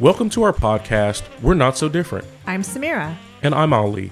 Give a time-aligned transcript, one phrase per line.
[0.00, 2.26] Welcome to our podcast, We're Not So Different.
[2.46, 3.14] I'm Samira.
[3.42, 4.10] And I'm Ali.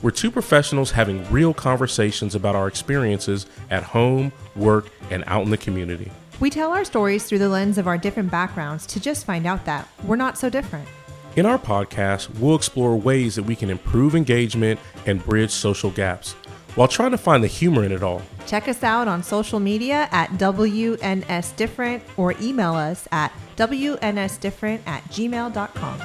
[0.00, 5.50] We're two professionals having real conversations about our experiences at home, work, and out in
[5.50, 6.10] the community.
[6.40, 9.66] We tell our stories through the lens of our different backgrounds to just find out
[9.66, 10.88] that we're not so different.
[11.36, 16.36] In our podcast, we'll explore ways that we can improve engagement and bridge social gaps
[16.78, 18.22] while trying to find the humor in it all.
[18.46, 25.02] Check us out on social media at WNS Different or email us at WNSDifferent at
[25.06, 26.00] gmail.com.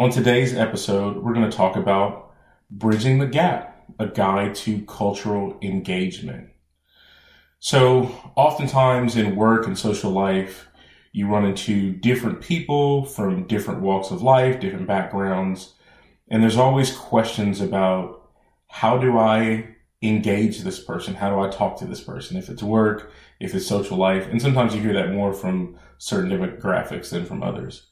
[0.00, 2.32] On today's episode, we're going to talk about
[2.68, 6.48] Bridging the Gap, a guide to cultural engagement.
[7.60, 10.66] So, oftentimes in work and social life,
[11.12, 15.74] you run into different people from different walks of life, different backgrounds,
[16.28, 18.30] and there's always questions about
[18.68, 21.14] how do I engage this person?
[21.14, 22.36] How do I talk to this person?
[22.36, 26.30] If it's work, if it's social life, and sometimes you hear that more from certain
[26.30, 27.86] demographics than from others.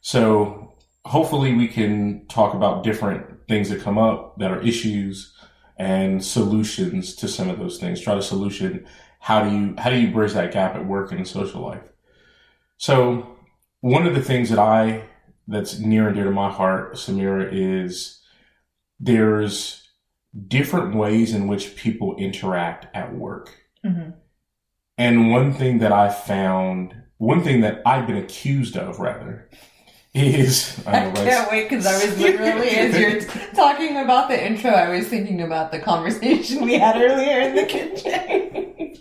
[0.00, 5.34] So hopefully we can talk about different things that come up that are issues
[5.76, 8.00] and solutions to some of those things.
[8.00, 8.86] Try to solution
[9.18, 11.89] how do you how do you bridge that gap at work and in social life?
[12.80, 13.36] So
[13.82, 15.04] one of the things that I
[15.46, 18.22] that's near and dear to my heart, Samira, is
[18.98, 19.90] there's
[20.48, 23.54] different ways in which people interact at work.
[23.84, 24.12] Mm-hmm.
[24.96, 29.50] And one thing that I found, one thing that I've been accused of, rather,
[30.14, 33.20] is I, know, I can't wait because I was literally as you're
[33.54, 37.66] talking about the intro, I was thinking about the conversation we had earlier in the
[37.66, 38.10] kitchen,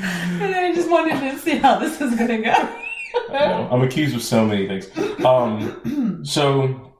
[0.00, 2.84] and I just wanted to see how this was going to go
[3.30, 4.88] I'm accused of so many things.
[5.24, 6.94] Um, so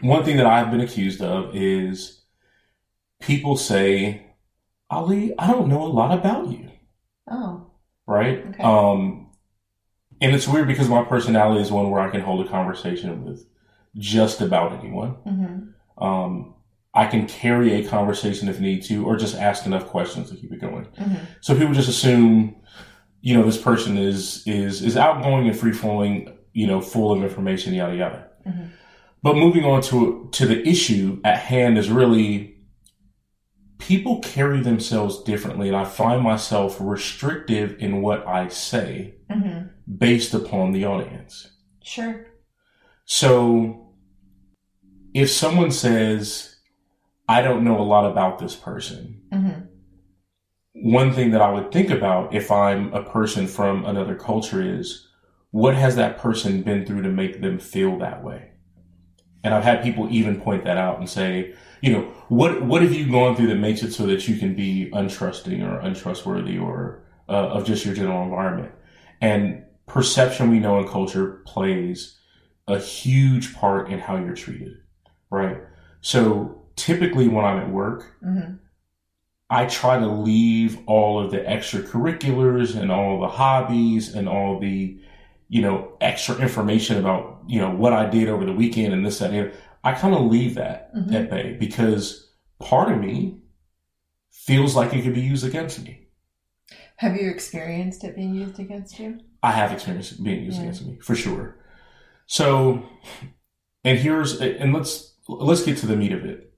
[0.00, 2.22] one thing that I've been accused of is
[3.20, 4.26] people say,
[4.90, 6.70] Ali, I don't know a lot about you.
[7.30, 7.70] Oh.
[8.06, 8.44] Right?
[8.46, 8.62] Okay.
[8.62, 9.30] Um,
[10.20, 13.46] and it's weird because my personality is one where I can hold a conversation with
[13.96, 15.16] just about anyone.
[15.26, 16.04] Mm-hmm.
[16.04, 16.54] Um,
[16.94, 20.52] I can carry a conversation if need to, or just ask enough questions to keep
[20.52, 20.86] it going.
[20.86, 21.24] Mm-hmm.
[21.40, 22.56] So people just assume
[23.20, 27.22] you know, this person is is is outgoing and free flowing, you know, full of
[27.22, 28.28] information, yada yada.
[28.46, 28.66] Mm-hmm.
[29.22, 32.56] But moving on to to the issue at hand is really
[33.78, 39.68] people carry themselves differently, and I find myself restrictive in what I say mm-hmm.
[39.96, 41.50] based upon the audience.
[41.82, 42.26] Sure.
[43.04, 43.94] So
[45.12, 46.56] if someone says,
[47.28, 49.77] "I don't know a lot about this person," mm-hmm
[50.82, 55.08] one thing that I would think about if I'm a person from another culture is
[55.50, 58.50] what has that person been through to make them feel that way?
[59.42, 62.92] And I've had people even point that out and say, you know, what what have
[62.92, 67.04] you gone through that makes it so that you can be untrusting or untrustworthy or
[67.28, 68.72] uh, of just your general environment?
[69.20, 72.18] And perception we know in culture plays
[72.66, 74.76] a huge part in how you're treated,
[75.30, 75.58] right?
[76.02, 78.56] So typically when I'm at work, mm-hmm
[79.50, 85.00] I try to leave all of the extracurriculars and all the hobbies and all the,
[85.48, 89.20] you know, extra information about, you know, what I did over the weekend and this,
[89.20, 91.14] that, and I kind of leave that mm-hmm.
[91.14, 93.40] at bay because part of me
[94.30, 96.08] feels like it could be used against me.
[96.96, 99.20] Have you experienced it being used against you?
[99.42, 100.64] I have experienced it being used yeah.
[100.64, 101.56] against me for sure.
[102.26, 102.82] So,
[103.82, 106.52] and here's, and let's, let's get to the meat of it.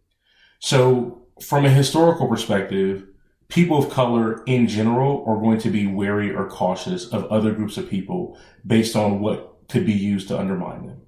[0.59, 3.07] So from a historical perspective,
[3.49, 7.77] people of color in general are going to be wary or cautious of other groups
[7.77, 11.01] of people based on what could be used to undermine them,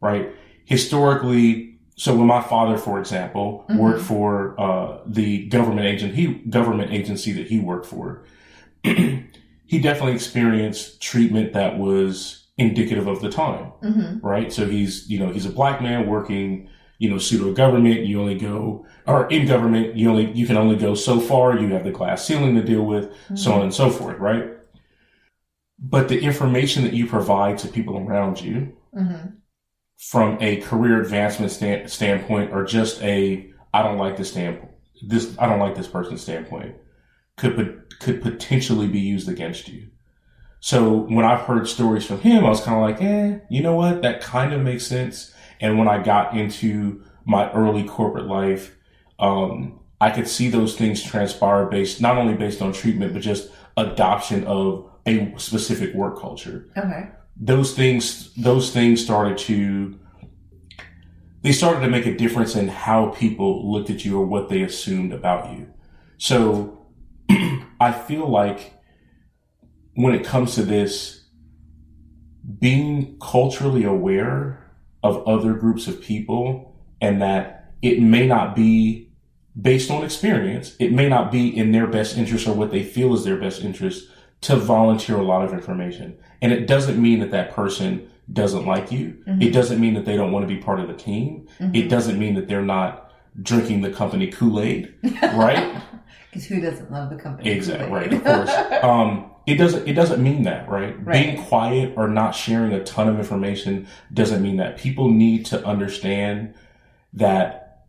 [0.00, 0.30] right?
[0.64, 3.78] Historically, so when my father, for example, mm-hmm.
[3.78, 8.24] worked for uh, the government agent, he government agency that he worked for,
[8.82, 14.26] he definitely experienced treatment that was indicative of the time, mm-hmm.
[14.26, 14.52] right?
[14.52, 16.68] So he's, you know, he's a black man working
[17.00, 20.76] you know, pseudo government, you only go, or in government, you only, you can only
[20.76, 21.58] go so far.
[21.58, 23.36] You have the glass ceiling to deal with, mm-hmm.
[23.36, 24.50] so on and so forth, right?
[25.78, 29.30] But the information that you provide to people around you mm-hmm.
[29.96, 35.34] from a career advancement stand, standpoint or just a, I don't like this standpoint, this,
[35.38, 36.76] I don't like this person's standpoint
[37.38, 39.88] could, could potentially be used against you.
[40.60, 43.74] So when I've heard stories from him, I was kind of like, eh, you know
[43.74, 44.02] what?
[44.02, 48.76] That kind of makes sense and when I got into my early corporate life,
[49.18, 53.50] um, I could see those things transpire based, not only based on treatment, but just
[53.76, 56.66] adoption of a specific work culture.
[56.76, 57.10] Okay.
[57.36, 59.98] Those things, those things started to,
[61.42, 64.62] they started to make a difference in how people looked at you or what they
[64.62, 65.72] assumed about you.
[66.16, 66.86] So
[67.80, 68.74] I feel like
[69.94, 71.24] when it comes to this,
[72.58, 74.59] being culturally aware
[75.02, 79.10] of other groups of people and that it may not be
[79.60, 83.14] based on experience, it may not be in their best interest or what they feel
[83.14, 84.08] is their best interest
[84.42, 86.16] to volunteer a lot of information.
[86.40, 89.18] And it doesn't mean that that person doesn't like you.
[89.26, 89.42] Mm-hmm.
[89.42, 91.48] It doesn't mean that they don't want to be part of the team.
[91.58, 93.12] It doesn't mean that they're not
[93.42, 94.94] drinking the company Kool-Aid,
[95.34, 95.82] right?
[96.30, 97.50] Because who doesn't love the company?
[97.50, 98.24] Exactly, right, Kool-Aid?
[98.24, 98.82] of course.
[98.84, 100.94] Um, it doesn't, it doesn't mean that, right?
[101.04, 101.24] Right.
[101.24, 104.76] Being quiet or not sharing a ton of information doesn't mean that.
[104.76, 106.54] People need to understand
[107.12, 107.84] that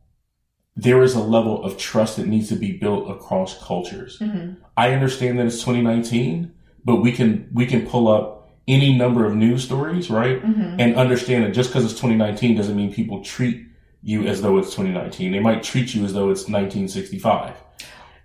[0.75, 4.18] there is a level of trust that needs to be built across cultures.
[4.19, 4.56] Mhm.
[4.77, 6.51] I understand that it's 2019,
[6.86, 10.42] but we can, we can pull up any number of news stories, right?
[10.42, 10.75] Mhm.
[10.80, 13.65] And understand that just because it's 2019 doesn't mean people treat
[14.01, 15.31] you as though it's 2019.
[15.33, 17.53] They might treat you as though it's 1965.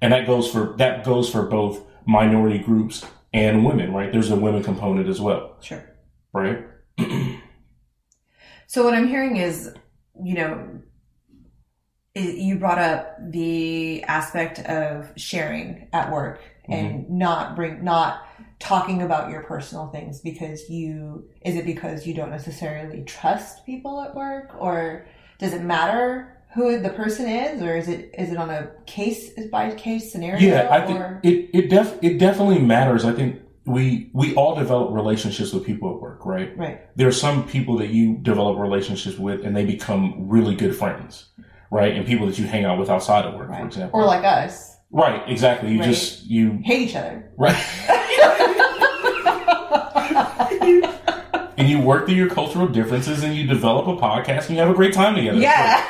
[0.01, 3.05] And that goes for, that goes for both minority groups
[3.37, 4.11] and women, right?
[4.11, 5.85] There's a women component as well, Sure.
[6.33, 6.65] right?
[8.69, 9.73] So what I'm hearing is,
[10.23, 10.81] you know,
[12.17, 16.73] you brought up the aspect of sharing at work mm-hmm.
[16.73, 18.27] and not bring not
[18.59, 24.01] talking about your personal things because you is it because you don't necessarily trust people
[24.01, 25.07] at work or
[25.39, 29.31] does it matter who the person is or is it is it on a case
[29.53, 33.05] by case scenario Yeah, I think it it def it definitely matters.
[33.05, 36.57] I think we we all develop relationships with people at work, right?
[36.57, 40.75] right There are some people that you develop relationships with, and they become really good
[40.75, 41.27] friends,
[41.71, 41.95] right?
[41.95, 44.01] And people that you hang out with outside of work, for example.
[44.01, 45.73] or like us right, exactly.
[45.73, 45.89] You Right.
[45.93, 47.57] just you hate each other right,
[51.57, 54.71] and you work through your cultural differences, and you develop a podcast, and you have
[54.71, 55.39] a great time together.
[55.39, 55.85] yeah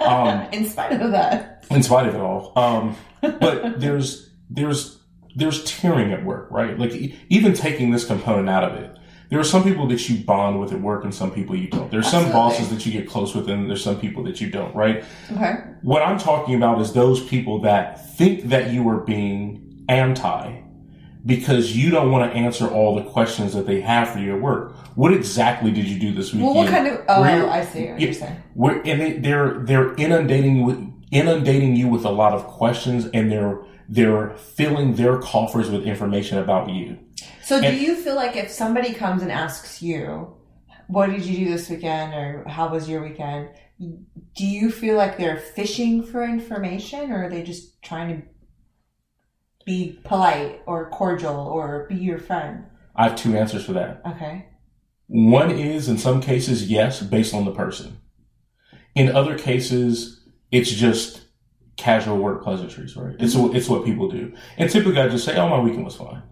[0.00, 2.52] Um, in spite of that in spite of it all.
[2.56, 4.98] Um, but there's there's
[5.34, 6.78] there's tiering at work, right?
[6.78, 8.96] Like e- even taking this component out of it.
[9.30, 11.90] There are some people that you bond with at work, and some people you don't.
[11.90, 12.32] There's some Absolutely.
[12.32, 15.02] bosses that you get close with, and there's some people that you don't, right?
[15.32, 20.60] okay What I'm talking about is those people that think that you are being anti
[21.26, 24.42] because you don't want to answer all the questions that they have for you at
[24.42, 24.76] work.
[24.94, 26.54] What exactly did you do this weekend?
[26.54, 27.04] Well, what kind of?
[27.08, 28.42] Oh, Where- I see what you're saying.
[28.56, 33.30] And they, they're they're inundating you with inundating you with a lot of questions, and
[33.30, 36.98] they're they're filling their coffers with information about you.
[37.42, 40.34] So, do you feel like if somebody comes and asks you,
[40.88, 43.48] "What did you do this weekend?" or "How was your weekend?"
[43.78, 48.26] Do you feel like they're fishing for information, or are they just trying to
[49.64, 52.64] be polite or cordial or be your friend?
[52.96, 54.02] I have two answers for that.
[54.06, 54.46] Okay.
[55.06, 57.98] One is in some cases yes, based on the person.
[58.94, 61.22] In other cases, it's just
[61.76, 63.16] casual work pleasantries, right?
[63.18, 66.22] It's it's what people do, and typically I just say, "Oh, my weekend was fine,"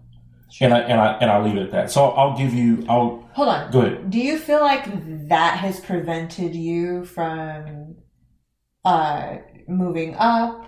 [0.61, 1.91] and I and I and I leave it at that.
[1.91, 2.85] So I'll give you.
[2.87, 3.71] I'll Hold on.
[3.71, 4.09] go ahead.
[4.09, 4.85] Do you feel like
[5.27, 7.95] that has prevented you from
[8.85, 9.37] uh,
[9.67, 10.65] moving up,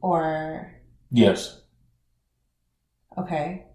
[0.00, 0.72] or
[1.10, 1.59] Yes.
[3.18, 3.66] Okay?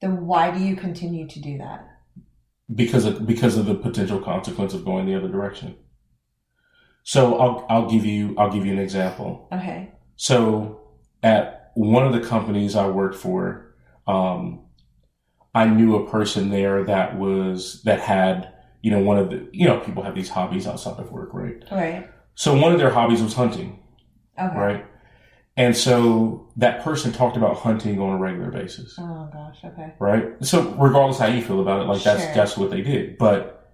[0.00, 1.88] Then why do you continue to do that?
[2.74, 5.76] because of because of the potential consequence of going the other direction.
[7.02, 9.48] So I'll I'll give you I'll give you an example.
[9.52, 9.92] Okay.
[10.16, 10.80] So
[11.22, 13.74] at one of the companies I worked for,
[14.06, 14.60] um,
[15.54, 19.66] I knew a person there that was that had you know one of the you
[19.66, 21.62] know people have these hobbies outside of work, right?
[21.70, 22.08] Right.
[22.34, 23.80] So one of their hobbies was hunting,
[24.38, 24.56] Okay.
[24.56, 24.86] right?
[25.56, 28.96] And so that person talked about hunting on a regular basis.
[28.98, 29.58] Oh gosh.
[29.64, 29.92] Okay.
[29.98, 30.24] right?
[30.42, 32.34] So regardless how you feel about it, like that's Sure.
[32.34, 33.18] that's what they did.
[33.18, 33.70] But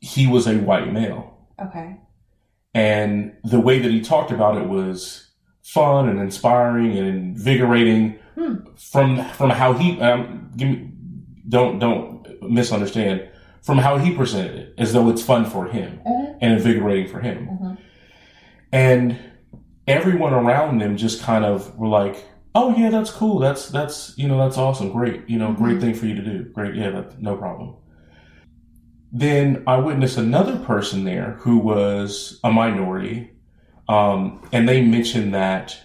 [0.00, 1.96] he was a white male, Okay.
[2.74, 5.30] and the way that he talked about it was
[5.62, 8.18] fun and inspiring and invigorating.
[8.36, 8.54] Hmm.
[8.76, 10.90] From from how he um, give me,
[11.48, 13.28] don't don't misunderstand
[13.62, 16.38] from how he presented it as though it's fun for him Mhm.
[16.40, 17.78] and invigorating for him, Mhm.
[18.72, 19.18] and
[19.88, 22.24] everyone around them just kind of were like.
[22.54, 23.38] Oh yeah, that's cool.
[23.38, 24.90] That's that's you know that's awesome.
[24.90, 25.80] Great, you know, great Mhm.
[25.80, 26.44] thing for you to do.
[26.44, 27.76] Great, yeah, that, no problem.
[29.12, 33.30] Then I witnessed another person there who was a minority,
[33.88, 35.78] um, and they mentioned that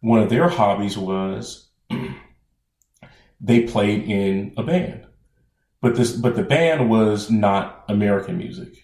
[0.00, 1.70] one of their hobbies was
[3.40, 5.06] they played in a band,
[5.80, 8.74] but this but the band was not American music,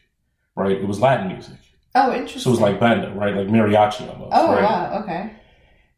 [0.57, 0.77] right?
[0.79, 1.59] It was Latin music,
[1.95, 2.41] Oh, interesting.
[2.41, 3.35] so it was like banda, right?
[3.35, 4.33] Like mariachi almost.
[4.35, 4.63] Oh right?
[4.63, 5.03] wow.
[5.03, 5.33] Okay.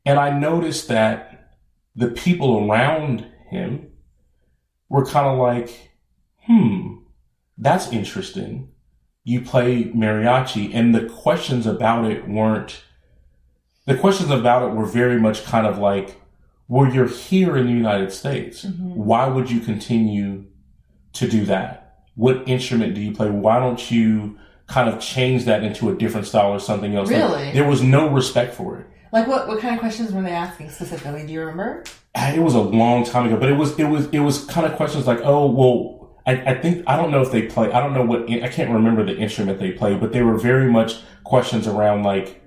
[0.06, 1.56] And I noticed that
[1.94, 3.88] the people around him
[4.88, 5.90] were kind of like,
[6.46, 6.96] hmm,
[7.58, 8.68] that's interesting.
[9.24, 10.70] You play mariachi.
[10.74, 12.82] And the questions about it weren't,
[13.86, 16.20] the questions about it were very much kind of like,
[16.68, 18.64] well, you're here in the United States.
[18.64, 18.94] Mhm.
[18.94, 20.46] Why would you continue
[21.14, 21.98] to do that?
[22.14, 23.28] What instrument do you play?
[23.28, 24.38] Why don't you
[24.70, 27.10] kind of change that into a different style or something else?
[27.10, 27.52] Like, Really?
[27.52, 28.86] there was no respect for it.
[29.12, 29.48] Like what?
[29.48, 31.26] What kind of questions were they asking specifically?
[31.26, 31.82] Do you remember?
[32.14, 34.64] Ah, It was a long time ago, but it was it was it was kind
[34.66, 37.72] of questions like, oh well, I, I think I don't know if they play.
[37.72, 40.70] I don't know what I can't remember the instrument they play, but they were very
[40.70, 42.40] much questions around like,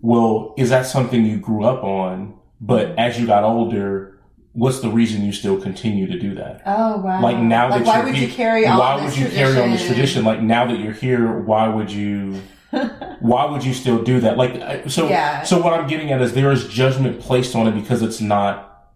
[0.00, 2.34] well, is that something you grew up on?
[2.60, 4.11] But as you got older,
[4.52, 6.62] what's the reason you still continue to do that?
[6.66, 7.22] Oh wow!
[7.22, 8.78] Like now like that why you're would you carry on?
[8.78, 10.24] why would you carry on this tradition?
[10.24, 12.40] Like now that you're here, why would you?
[13.20, 14.36] why would you still do that?
[14.36, 15.08] Like so.
[15.08, 15.42] Yeah.
[15.42, 18.88] So what I'm getting at is there is judgment placed on it because it's not,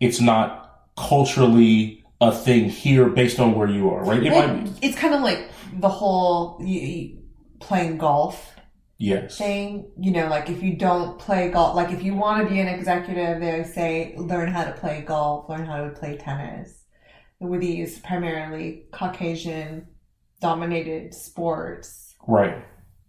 [0.00, 4.22] it's not culturally a thing here based on where you are, right?
[4.22, 7.18] It Well, might it's kind of like the whole you, you
[7.58, 8.51] playing golf
[9.02, 9.36] Yes.
[9.36, 9.90] thing.
[9.98, 12.68] You know, like if you don't play golf, like if you want to be an
[12.68, 16.84] executive, they say learn how to play golf, learn how to play tennis.
[17.40, 19.88] With these primarily Caucasian
[20.40, 22.14] dominated sports.
[22.28, 22.64] Right.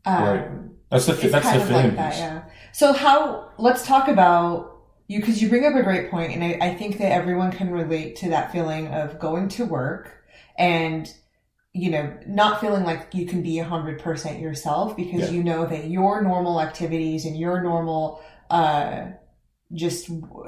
[0.06, 0.50] Um, Right.
[0.90, 1.96] That's the that's kind the of like thing.
[1.96, 2.44] that, yeah.
[2.72, 3.52] So how?
[3.58, 6.98] Let's talk about you because you bring up a great point, and I, I think
[6.98, 10.24] that everyone can relate to that feeling of going to work
[10.58, 11.12] and
[11.74, 15.38] you know not feeling like you can be hundred percent yourself because Yeah.
[15.38, 19.06] you know that your normal activities and your normal uh
[19.74, 20.08] just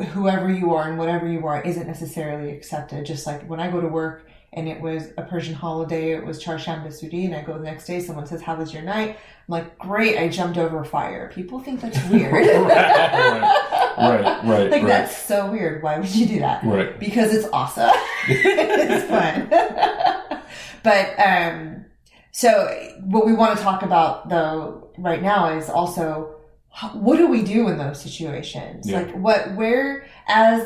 [0.10, 3.06] whoever you are and whatever you are isn't necessarily accepted.
[3.08, 6.42] Just like when I go to work and it was a Persian holiday, it was
[6.44, 9.10] Charshanbe Suri, and I go the next day, someone says, How was your night?
[9.18, 9.18] I'm
[9.50, 11.32] like, Great, I jumped over a fire.
[11.34, 12.32] People think that's weird.
[12.32, 13.42] Right,
[13.98, 14.86] right, right, Like, right.
[14.88, 15.82] that's so weird.
[15.82, 16.64] Why would you do that?
[16.64, 16.98] Right.
[17.00, 17.90] Because it's awesome.
[18.30, 19.50] it's fun.
[20.86, 21.86] but, um,
[22.32, 22.50] so
[23.02, 26.36] what we want to talk about though right now is also
[26.94, 28.90] what do we do in those situations?
[28.90, 28.98] Yeah.
[29.02, 30.62] Like what, where, as,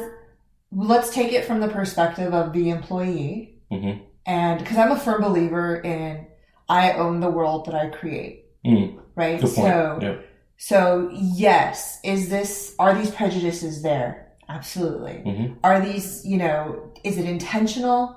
[0.72, 3.60] let's take it from the perspective of the employee.
[3.72, 4.02] Mhm.
[4.26, 6.26] And because I'm a firm believer in
[6.68, 8.46] I own the world that I create.
[8.66, 9.40] Mm, Right.
[9.48, 10.16] So, yeah.
[10.58, 14.28] so yes, is this, are these prejudices there?
[14.48, 15.22] Absolutely.
[15.26, 15.58] Mhm.
[15.64, 18.16] Are these, you know, is it intentional?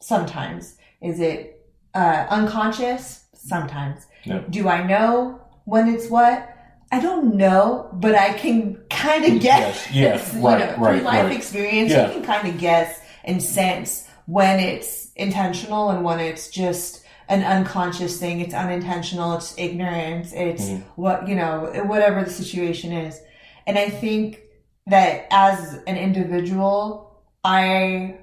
[0.00, 0.76] Sometimes.
[1.02, 1.60] Is it
[1.94, 3.24] uh, unconscious?
[3.34, 4.06] Sometimes.
[4.24, 4.42] Yeah.
[4.50, 6.48] Do I know when it's what?
[6.92, 9.90] I don't know, but I can kind of guess.
[9.90, 11.36] Yes, you right, know, right, through life right.
[11.36, 12.06] experience, Yeah.
[12.08, 17.42] you can kind of guess and sense when it's intentional and when it's just an
[17.42, 18.40] unconscious thing.
[18.40, 19.34] It's unintentional.
[19.34, 20.32] It's ignorance.
[20.34, 20.82] It's Mhm.
[20.96, 23.20] what, you know, whatever the situation is.
[23.66, 24.40] And I think
[24.86, 28.16] that as an individual, I,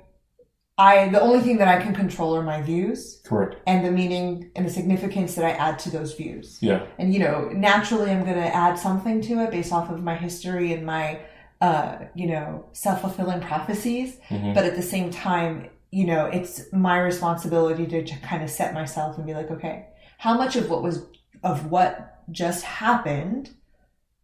[0.79, 3.57] I, the only thing that I can control are my views Correct.
[3.67, 6.57] and the meaning and the significance that I add to those views.
[6.61, 6.85] Yeah.
[6.97, 10.15] And, you know, naturally I'm going to add something to it based off of my
[10.15, 11.19] history and my,
[11.59, 14.17] uh, you know, self-fulfilling prophecies.
[14.29, 14.53] Mhm.
[14.55, 18.73] But at the same time, you know, it's my responsibility to, to kind of set
[18.73, 21.05] myself and be like, okay, how much of what was,
[21.43, 23.49] of what just happened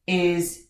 [0.08, 0.68] is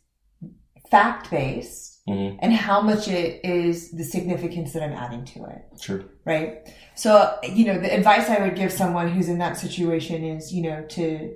[0.90, 2.38] fact-based Mhm.
[2.40, 6.04] and how much it is the significance that I'm adding to it Sure.
[6.24, 6.72] right?
[6.94, 10.62] So, you know, the advice I would give someone who's in that situation is, you
[10.62, 11.34] know, to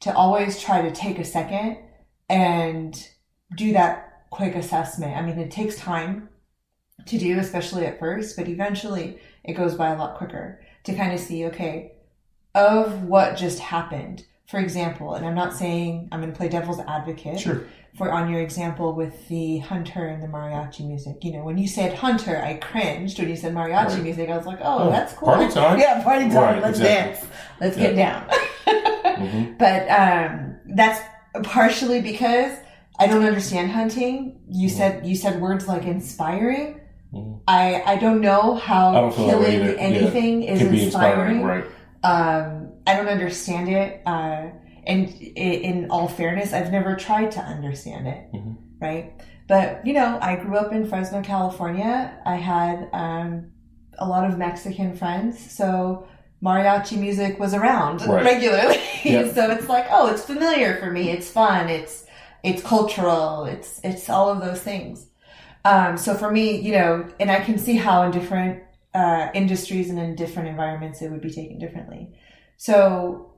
[0.00, 1.78] to always try to take a second
[2.28, 3.08] and
[3.56, 5.16] do that quick assessment.
[5.16, 6.28] I mean, it takes time
[7.06, 11.12] to do, especially at first, but eventually it goes by a lot quicker to kind
[11.12, 11.92] of see, okay,
[12.54, 14.24] of what just happened.
[14.48, 17.62] For example, and I'm not saying I'm going to play devil's advocate Sure.
[17.94, 21.22] For on your example with the hunter and the mariachi music.
[21.24, 23.18] You know, when you said hunter, I cringed.
[23.18, 24.02] When you said mariachi Right.
[24.02, 25.28] music, I was like, oh, Oh, that's cool.
[25.28, 25.78] party time.
[25.84, 26.36] Yeah, party time.
[26.36, 27.12] Right, Let's exactly.
[27.14, 27.26] dance.
[27.60, 28.26] Let's get down.
[28.66, 29.58] Mhm.
[29.58, 31.00] But um, that's
[31.42, 32.52] partially because
[32.98, 34.40] I don't understand hunting.
[34.48, 36.80] You said you said words like inspiring.
[37.12, 37.40] Mhm.
[37.46, 39.72] I I don't know how don't feel that way killing either.
[39.74, 39.80] Yeah.
[39.80, 41.40] anything is inspiring.
[41.40, 41.64] inspiring, right?
[42.04, 44.00] Um, I don't understand it.
[44.06, 44.46] Uh,
[44.86, 48.32] and in all fairness, I've never tried to understand it.
[48.34, 48.56] Mhm.
[48.80, 49.12] Right.
[49.48, 52.12] But, you know, I grew up in Fresno, California.
[52.24, 53.50] I had um,
[53.98, 55.38] a lot of Mexican friends.
[55.52, 56.06] So
[56.42, 58.24] mariachi music was around Right.
[58.24, 58.78] regularly.
[59.04, 59.32] Yeah.
[59.32, 61.10] so it's like, oh, it's familiar for me.
[61.10, 61.68] It's fun.
[61.68, 62.06] It's,
[62.44, 63.44] it's cultural.
[63.44, 65.06] It's, it's all of those things.
[65.64, 68.62] Um, so for me, you know, and I can see how in different
[68.94, 72.08] uh, industries and in different environments it would be taken differently.
[72.56, 73.31] So,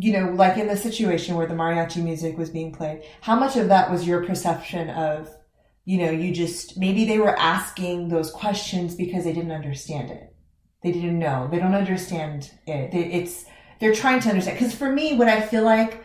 [0.00, 3.56] you know, like in the situation where the mariachi music was being played, how much
[3.56, 5.30] of that was your perception of,
[5.84, 10.34] you know, you just maybe they were asking those questions because they didn't understand it.
[10.82, 11.48] They didn't know.
[11.50, 12.90] They don't understand it.
[12.92, 13.44] They- It's
[13.78, 14.58] they're trying to understand.
[14.58, 16.02] Because for me, what I feel like,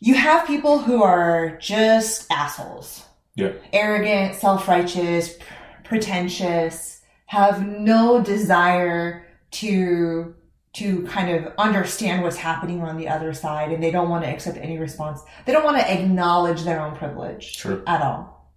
[0.00, 3.04] you have people who are just assholes
[3.36, 3.52] Yeah.
[3.72, 5.36] arrogant, self righteous,
[5.84, 10.34] pretentious, have no desire to
[10.74, 14.30] to kind of understand what's happening on the other side and they don't want to
[14.30, 15.20] accept any response.
[15.44, 17.82] They don't want to acknowledge their own privilege Sure.
[17.86, 18.50] at all.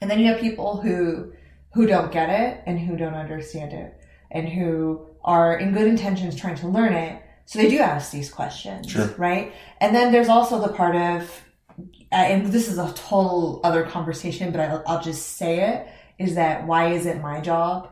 [0.00, 1.32] And then you have people who
[1.74, 3.94] who don't get it and who don't understand it
[4.30, 7.22] and who are in good intentions trying to learn it.
[7.46, 9.06] So they do ask these questions, Sure.
[9.16, 9.52] right?
[9.80, 11.42] And then there's also the part of
[12.12, 16.34] uh, and this is a total other conversation, but I'll, I'll just say it is
[16.34, 17.88] that why is it my job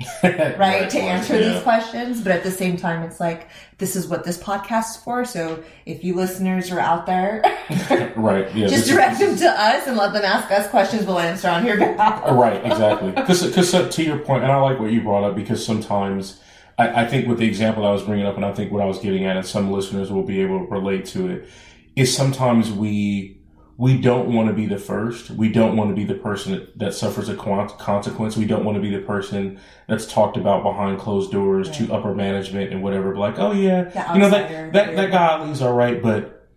[0.24, 1.52] right, to answer yeah.
[1.52, 3.48] these questions but at the same time it's like
[3.78, 7.40] this is what this podcast is for so if you listeners are out there
[8.16, 8.52] right.
[8.54, 8.66] Yeah.
[8.66, 11.48] just this is- direct them to us and let them ask us questions we'll answer
[11.48, 13.12] on your behalf Right, exactly.
[13.12, 16.40] Because uh, to your point, and I like what you brought up because sometimes
[16.78, 18.86] I, I think with the example I was bringing up, and I think what I
[18.86, 21.48] was getting at, and some listeners will be able to relate to it,
[21.96, 23.33] is sometimes we
[23.76, 25.30] we don't want to be the first.
[25.30, 28.36] We don't want to be the person that, that suffers a con- consequence.
[28.36, 32.14] We don't want to be the person that's talked about behind closed doors to upper
[32.14, 33.16] management and whatever.
[33.16, 36.48] Like, oh yeah, The you know that that that guy Ali's all right, but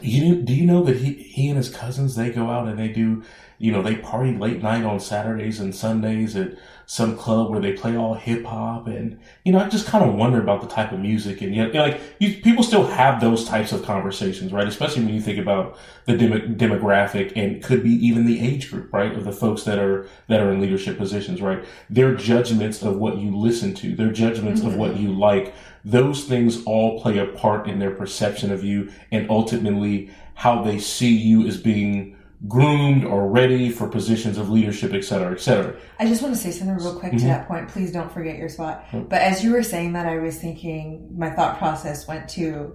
[0.00, 2.88] you do you know that he he and his cousins they go out and they
[2.88, 3.22] do
[3.58, 6.56] you know they party late night on Saturdays and Sundays at
[6.88, 10.14] some club where they play all hip hop and you know I just kind of
[10.14, 11.42] wonder about the type of music.
[11.42, 14.68] And yet like you, people still have those types of conversations right?
[14.68, 18.92] Especially when you think about the demo, demographic and could be even the age group
[18.92, 19.12] right?
[19.12, 21.64] Of the folks that are that are in leadership positions right?
[21.90, 25.02] Their judgments of what you listen to their judgments of what mm-hmm.
[25.02, 30.10] you like those things all play a part in their perception of you and ultimately
[30.34, 32.15] how they see you as being
[32.48, 35.74] groomed or ready for positions of leadership, et cetera, et cetera.
[35.98, 37.22] i just want to say something real quick to Mhm.
[37.22, 39.08] that point please don't forget your spot Mm.
[39.08, 42.74] but as you were saying that i was thinking my thought process went to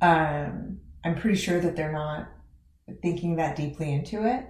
[0.00, 2.26] um, i'm pretty sure that they're not
[3.02, 4.46] thinking that deeply into it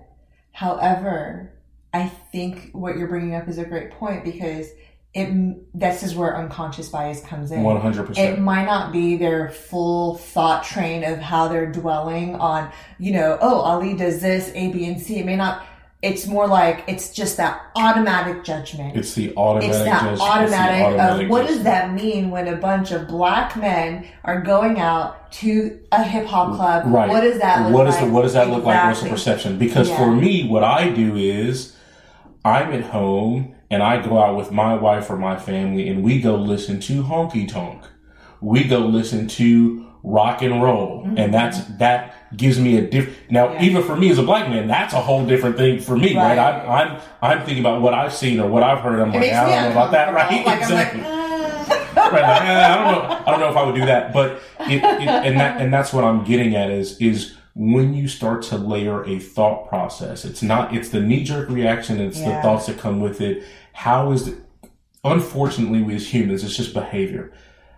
[0.52, 1.52] however
[1.92, 4.68] i think what you're bringing up is a great point because
[5.14, 10.16] it this is where unconscious bias comes in 100% it might not be their full
[10.16, 14.86] thought train of how they're dwelling on, you know, oh, Ali does this, A, B,
[14.86, 15.18] and C.
[15.18, 15.66] It may not,
[16.00, 18.96] it's more like it's just that automatic judgment.
[18.96, 19.68] It's the automatic.
[19.70, 22.90] It's that judge- it's the automatic, automatic of what does that mean when a bunch
[22.90, 26.84] of black men are going out to a hip hop club?
[26.86, 27.08] Right.
[27.10, 28.04] What does that look What is like?
[28.06, 28.82] the what does that look like?
[28.82, 29.58] What's the perception?
[29.58, 29.98] Because Yeah.
[29.98, 31.76] for me, what I do is
[32.44, 36.20] I'm at home and I go out with my wife or my family and we
[36.20, 37.82] go listen to honky tonk.
[38.40, 41.08] We go listen to rock and roll.
[41.16, 43.54] And that's that gives me a different now Mm-hmm.
[43.62, 43.70] Yeah.
[43.70, 46.36] even for me as a black man, that's a whole different thing for me, right?
[46.36, 46.38] Right.
[46.38, 49.00] I, I'm I'm thinking about what I've seen or what I've heard.
[49.00, 50.46] I'm It like, I don't know about that, right?
[50.46, 52.12] Like, exactly I'm like, mm.
[52.12, 53.22] right, like, eh, I don't know.
[53.26, 55.92] I don't know if I would do that, but it, it, and that and that's
[55.92, 60.24] what I'm getting at is is when you start to layer a thought process.
[60.24, 60.74] It's not.
[60.74, 62.00] It's the knee jerk reaction.
[62.00, 63.44] It's the thoughts that come with it.
[63.72, 64.38] How is it?
[65.04, 67.32] Unfortunately, we as humans, it's just behavior.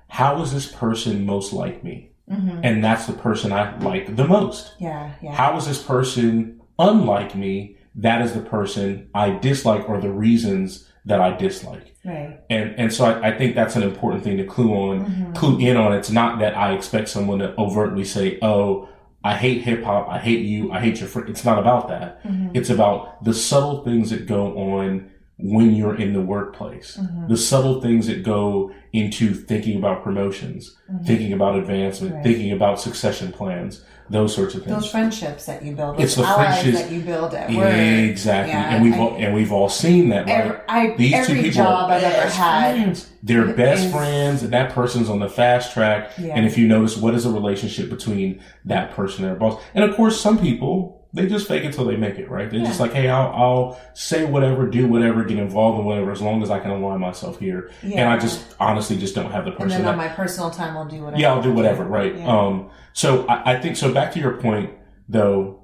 [0.08, 2.10] How is this person most like me?
[2.30, 2.60] Mhm.
[2.62, 4.74] And that's the person I like the most.
[4.78, 5.32] Yeah, yeah.
[5.34, 7.76] How is this person unlike me?
[7.96, 11.92] That is the person I dislike, or the reasons that I dislike.
[12.04, 12.38] right.
[12.50, 15.34] And and so I, I think that's an important thing to clue on, Mhm.
[15.34, 15.92] clue in on.
[15.94, 18.88] It's not that I expect someone to overtly say, "Oh,
[19.24, 22.22] I hate hip hop, I hate you, I hate your friend." It's not about that.
[22.24, 22.50] Mhm.
[22.54, 25.06] It's about the subtle things that go on
[25.38, 27.28] when you're in the workplace, Mhm.
[27.28, 31.04] the subtle things that go into thinking about promotions, Mhm.
[31.06, 32.22] thinking about advancement, Right.
[32.22, 34.76] thinking about succession plans, those sorts of things.
[34.76, 37.74] Those friendships that you build, It's the allies friendships- that you build at work.
[37.74, 40.53] exactly, Yeah, and we've I- all, and we've all seen that, right?
[40.68, 42.74] Every, I, These two people job are I've ever best had.
[42.76, 43.10] friends.
[43.22, 46.10] They're best is- friends, and that person's on the fast track.
[46.18, 46.34] Yeah.
[46.36, 49.62] And if you notice, what is the relationship between that person and their boss?
[49.74, 52.50] And of course, some people they just fake it till they make it, right?
[52.50, 56.20] They're just like, hey, I'll, I'll say whatever, do whatever, get involved in whatever, as
[56.20, 57.70] long as I can align myself here.
[57.84, 58.00] Yeah.
[58.00, 59.68] And I just honestly just don't have the and person.
[59.76, 61.22] then that- on my personal time, I'll do whatever.
[61.22, 62.16] yeah, I'll do whatever, right?
[62.16, 62.26] Yeah.
[62.26, 63.94] Um, so I, I think so.
[63.94, 64.72] Back to your point,
[65.08, 65.62] though,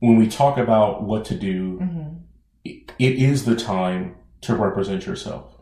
[0.00, 2.16] when we talk about what to do, Mhm.
[2.66, 5.54] it it is the time to represent yourself.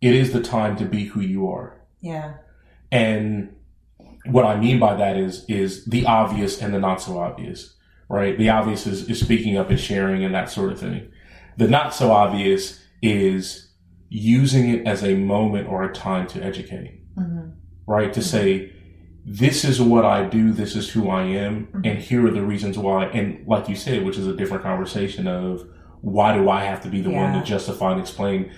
[0.00, 1.80] It is the time to be who you are.
[2.00, 2.34] Yeah.
[2.92, 3.56] And
[4.26, 7.74] what I mean by that is is the obvious and the not so obvious,
[8.08, 8.38] right?
[8.38, 11.10] The obvious is, is speaking up and sharing and that sort of thing.
[11.56, 13.72] The not so obvious is
[14.08, 17.50] using it as a moment or a time to educate, hmm
[17.86, 18.12] right?
[18.12, 18.72] To say,
[19.24, 22.78] this is what I do, this is who I am, and here are the reasons
[22.78, 23.06] why.
[23.06, 25.68] And like you said, which is a different conversation of
[26.06, 28.52] why do I have to be the one to justify and explain?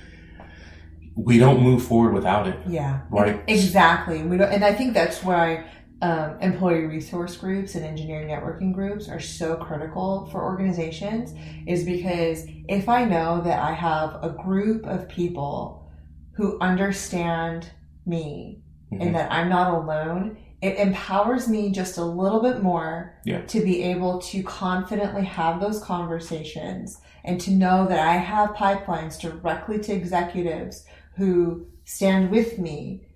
[1.17, 2.59] We don't move forward without it.
[2.69, 3.01] Yeah.
[3.11, 3.43] Right.
[3.49, 4.23] Exactly.
[4.23, 5.65] We don't, and I think that's why
[6.03, 11.33] um, employee resource groups and engineering networking groups are so critical for organizations
[11.67, 15.91] is because if I know that I have a group of people
[16.33, 17.71] who understand
[18.05, 18.61] me
[18.93, 19.01] Mhm.
[19.07, 23.43] and that I'm not alone, it empowers me just a little bit more Yeah.
[23.43, 29.21] to be able to confidently have those conversations and to know that I have pipelines
[29.21, 30.85] directly to executives
[31.17, 33.07] who stand with me.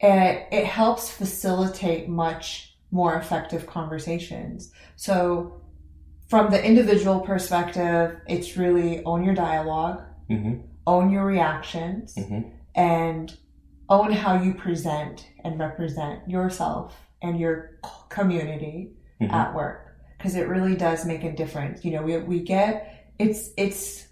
[0.00, 4.70] It, it helps facilitate much more effective conversations.
[4.96, 5.60] So,
[6.28, 10.62] from the individual perspective, it's really own your dialogue, Mhm.
[10.86, 12.50] own your reactions, Mhm.
[12.74, 13.36] and
[13.88, 19.32] own how you present and represent yourself and your community Mhm.
[19.32, 23.50] at work because it really does make a difference you know we, we get it's
[23.56, 24.06] it's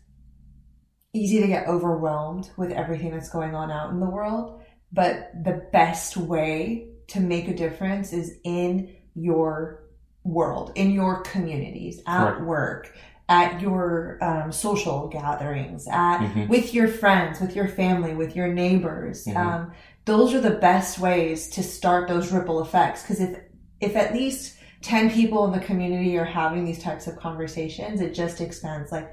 [1.12, 4.60] easy to get overwhelmed with everything that's going on out in the world
[4.92, 9.80] but the best way to make a difference is in your
[10.24, 12.42] world in your communities at Correct.
[12.46, 12.96] work
[13.28, 16.48] at your um, social gatherings at Mhm.
[16.48, 19.36] with your friends with your family with your neighbors Mhm.
[19.36, 19.72] um,
[20.04, 23.38] those are the best ways to start those ripple effects because if
[23.80, 28.12] if at least 10 people in the community are having these types of conversations it
[28.14, 29.10] just expands like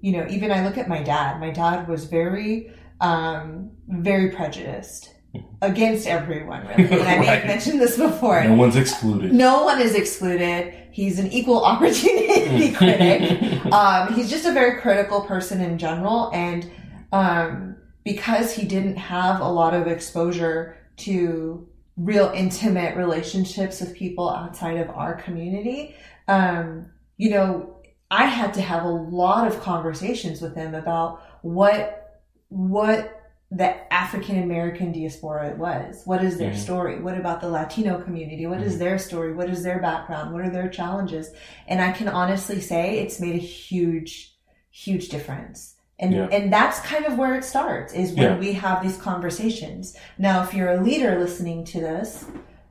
[0.00, 5.14] you know even i look at my dad my dad was very um very prejudiced
[5.62, 6.84] against everyone really.
[6.84, 8.42] And i may have mentioned this before.
[8.44, 9.32] No one's excluded.
[9.32, 10.74] no one is excluded.
[10.90, 13.62] He's an equal opportunity critic.
[13.72, 16.30] Um, he's just a very critical person in general.
[16.32, 16.70] And
[17.12, 24.30] um, because he didn't have a lot of exposure to real intimate relationships with people
[24.30, 25.94] outside of our community
[26.28, 27.76] um, you know
[28.10, 34.42] i had to have a lot of conversations with him about what what the African
[34.42, 36.02] American diaspora it was.
[36.04, 36.56] What is their Mhm.
[36.56, 37.00] story?
[37.00, 38.44] What about the Latino community?
[38.46, 39.32] What is their story?
[39.34, 40.32] What is their background?
[40.32, 41.30] What are their challenges?
[41.68, 44.36] And I can honestly say it's made a huge,
[44.70, 45.76] huge difference.
[45.98, 46.28] And Yeah.
[46.32, 48.38] and that's kind of where it starts is when Yeah.
[48.38, 49.96] we have these conversations.
[50.18, 52.24] Now, if you're a leader listening to this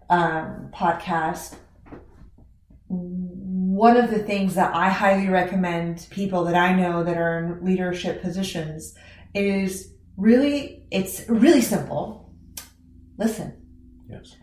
[0.09, 1.55] um, podcast,
[2.87, 7.65] one of the things that I highly recommend people that I know that are in
[7.65, 8.93] leadership positions
[9.33, 12.33] is really it's really simple.
[13.17, 13.61] Listen
[14.09, 14.35] Yes.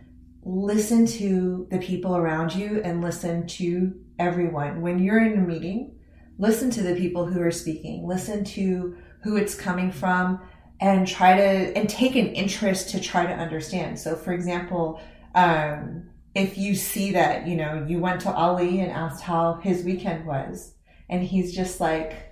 [0.44, 4.82] listen to the people around you and listen to everyone.
[4.82, 5.96] When you're in a meeting,
[6.38, 10.40] listen to the people who are speaking, listen to who it's coming from
[10.80, 13.98] and try to and take an interest to try to understand.
[13.98, 15.00] So for example,
[15.34, 19.84] um, if you see that, you know, you went to Ali and asked how his
[19.84, 20.74] weekend was
[21.08, 22.31] and he's just like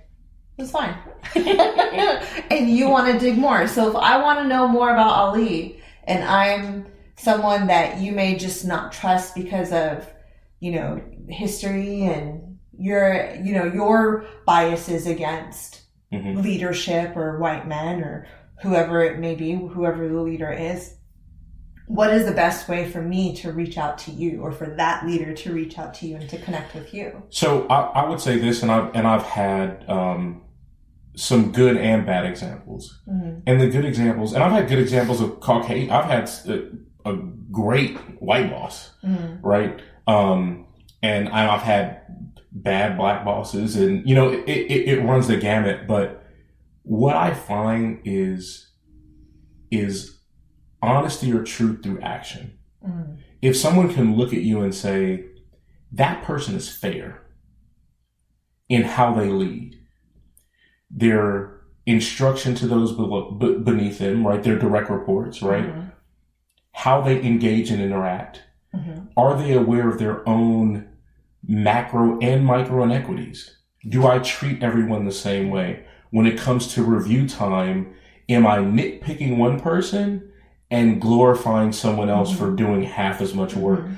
[0.61, 0.95] it was fine.
[2.51, 3.67] and you want to dig more.
[3.67, 6.85] So if I want to know more about Ali and I'm
[7.17, 10.07] someone that you may just not trust because of,
[10.59, 16.43] you know, history and your, you know, your biases against Mhm.
[16.43, 18.27] leadership or white men or
[18.61, 20.95] whoever it may be, whoever the leader is.
[21.87, 25.05] What is the best way for me to reach out to you or for that
[25.05, 27.23] leader to reach out to you and to connect with you?
[27.29, 30.41] So I, I would say this, and I've and I've had um,
[31.15, 33.01] some good and bad examples.
[33.07, 33.41] Mhm.
[33.45, 35.91] And the good examples, and I've had good examples of Caucasian.
[35.91, 37.17] I've had a, a
[37.51, 39.39] great white boss, Mhm.
[39.43, 39.81] right?
[40.07, 40.67] Um,
[41.03, 42.01] and I've had
[42.51, 45.87] bad black bosses, and you know it, it, it runs the gamut.
[45.87, 46.23] But
[46.83, 48.71] what I find is
[49.69, 50.19] is
[50.81, 52.57] honesty or truth through action.
[52.85, 53.17] Mhm.
[53.41, 55.25] If someone can look at you and say
[55.91, 57.21] that person is fair
[58.69, 59.75] in how they lead,
[60.93, 61.51] their
[61.85, 64.43] instruction to those below, b- beneath them, right?
[64.43, 65.65] Their direct reports, right?
[65.65, 65.91] Mhm.
[66.73, 68.41] How they engage and interact.
[68.75, 69.07] Mhm.
[69.17, 70.85] Are they aware of their own
[71.47, 73.57] macro and micro inequities?
[73.87, 75.83] Do I treat everyone the same way?
[76.11, 77.87] When it comes to review time,
[78.29, 80.23] am I nitpicking one person
[80.69, 82.37] and glorifying someone else Mhm.
[82.37, 83.81] for doing half as much work?
[83.85, 83.95] Mhm.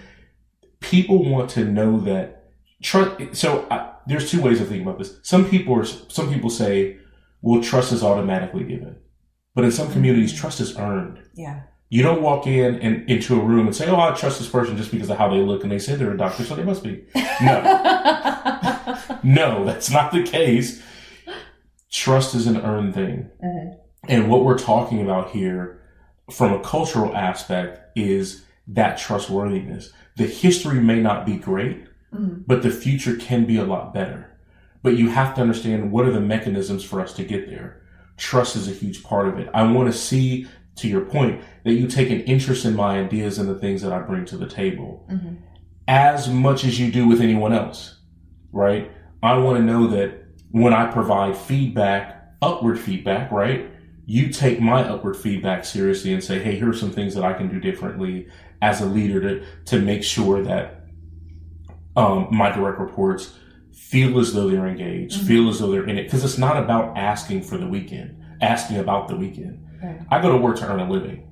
[0.79, 2.42] People want to know that
[2.83, 3.35] trust.
[3.35, 5.17] So I, there's two ways of thinking about this.
[5.23, 6.97] Some people are, some people say,
[7.41, 8.97] well, trust is automatically given.
[9.55, 11.19] But in some communities, trust is earned.
[11.35, 11.61] Yeah.
[11.89, 14.75] You don't walk in and into a room and say, "Oh, I trust this person
[14.77, 16.81] just because of how they look," and they say they're a doctor, so they must
[16.83, 17.05] be.
[17.39, 17.61] No,
[19.23, 20.81] no, that's not the case.
[21.91, 23.75] Trust is an earned thing, Mhm.
[24.09, 25.81] and what we're talking about here,
[26.31, 29.91] from a cultural aspect, is that trustworthiness.
[30.17, 32.43] The history may not be great, Mhm.
[32.47, 34.27] but the future can be a lot better.
[34.81, 37.77] But you have to understand what are the mechanisms for us to get there.
[38.17, 39.49] Trust is a huge part of it.
[39.53, 43.37] I want to see to your point, that you take an interest in my ideas
[43.37, 45.35] and the things that I bring to the table Mm-hmm.
[45.87, 47.99] as much as you do with anyone else,
[48.51, 48.89] right?
[49.21, 53.69] I want to know that when I provide feedback, upward feedback, right?
[54.05, 57.33] You take my upward feedback seriously and say, hey, here are some things that I
[57.33, 58.27] can do differently
[58.61, 60.82] as a leader to, to make sure that
[61.95, 63.33] um, my direct reports
[63.73, 65.27] feel as though they're engaged, Mhm.
[65.27, 66.03] feel as though they're in it.
[66.03, 69.59] Because it's not about asking for the weekend, asking about the weekend.
[69.83, 69.99] Right.
[70.09, 71.23] I go to work to earn a living,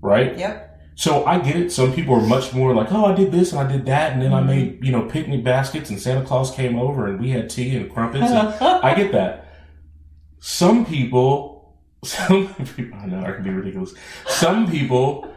[0.00, 0.36] right?
[0.38, 0.66] Yep.
[0.96, 1.72] So I get it.
[1.72, 4.20] Some people are much more like, oh, I did this and I did that, and
[4.20, 4.46] then I Mhm.
[4.46, 7.90] made you know picnic baskets, and Santa Claus came over, and we had tea and
[7.90, 8.30] crumpets.
[8.30, 8.48] And
[8.84, 9.46] I get that.
[10.40, 13.94] Some people, some people, I know I can be ridiculous.
[14.26, 15.28] Some people,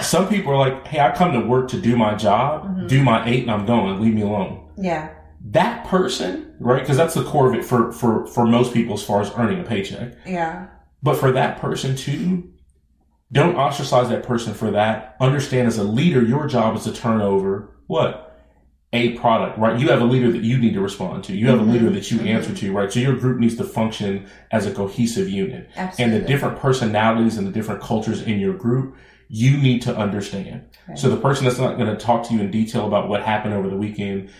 [0.00, 2.88] some people are like, hey, I come to work to do my job, Mhm.
[2.88, 4.00] do my eight, and I'm going.
[4.00, 4.60] Leave me alone.
[4.76, 5.08] yeah.
[5.50, 6.80] That person, right?
[6.80, 9.60] Because that's the core of it for for for most people as far as earning
[9.60, 10.14] a paycheck.
[10.26, 10.66] Yeah.
[11.04, 12.48] But for that person too,
[13.30, 15.14] don't ostracize that person for that.
[15.20, 18.22] Understand as a leader, your job is to turn over what?
[18.92, 19.78] A product, right?
[19.78, 21.36] You have a leader that you need to respond to.
[21.36, 21.68] You have Mhm.
[21.68, 22.26] a leader that you Mhm.
[22.28, 22.90] answer to, right?
[22.90, 25.70] So your group needs to function as a cohesive unit.
[25.98, 28.96] And the different personalities and the different cultures in your group,
[29.28, 30.64] you need to understand.
[30.88, 30.98] Right.
[30.98, 33.54] So the person that's not going to talk to you in detail about what happened
[33.54, 34.30] over the weekend,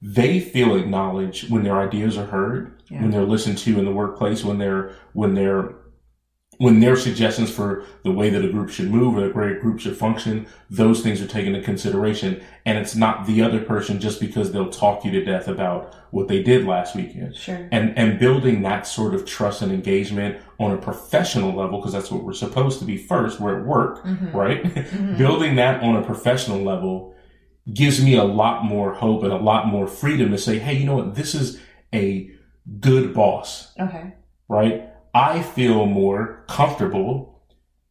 [0.00, 3.02] they feel acknowledged when their ideas are heard, Yeah.
[3.02, 5.74] when they're listened to in the workplace, when they're when they're
[6.58, 9.60] when their suggestions for the way that a group should move or the way a
[9.60, 12.40] group should function, those things are taken into consideration.
[12.64, 16.28] And it's not the other person just because they'll talk you to death about what
[16.28, 17.36] they did last weekend.
[17.36, 17.68] Sure.
[17.72, 22.10] And and building that sort of trust and engagement on a professional level, because that's
[22.10, 24.32] what we're supposed to be first, we're at work, Mhm.
[24.34, 24.62] right?
[24.74, 25.18] Mhm.
[25.18, 27.14] building that on a professional level
[27.72, 30.86] gives me a lot more hope and a lot more freedom to say, hey, you
[30.86, 31.14] know what?
[31.14, 31.60] This is
[31.94, 32.30] a
[32.80, 34.14] good boss, Okay.
[34.48, 34.84] right?
[35.14, 37.40] I feel more comfortable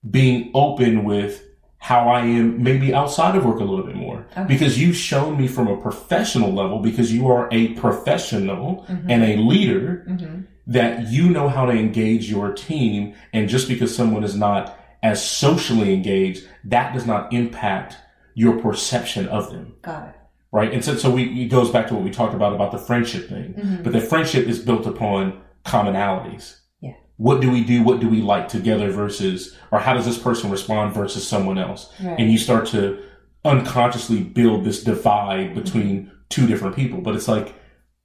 [0.10, 1.42] being open with
[1.78, 4.46] how I am maybe outside of work a little bit more Okay.
[4.48, 9.06] because you've shown me from a professional level because you are a professional Mhm.
[9.10, 10.42] and a leader Mm-hmm.
[10.68, 13.16] That you know how to engage your team.
[13.34, 17.98] And just because someone is not as socially engaged, that does not impact
[18.34, 19.76] your perception of them.
[19.82, 20.16] Got it.
[20.52, 20.74] Right.
[20.74, 23.28] And so, so we, it goes back to what we talked about, about the friendship
[23.30, 23.54] thing.
[23.54, 23.84] Mhm.
[23.84, 26.56] But the friendship is built upon commonalities.
[26.82, 26.94] Yeah.
[27.18, 27.84] What do we do?
[27.84, 31.92] What do we like together versus, or how does this person respond versus someone else?
[32.02, 32.18] Right.
[32.20, 33.02] And you start to
[33.44, 37.02] unconsciously build this divide between two different people.
[37.02, 37.54] But it's like,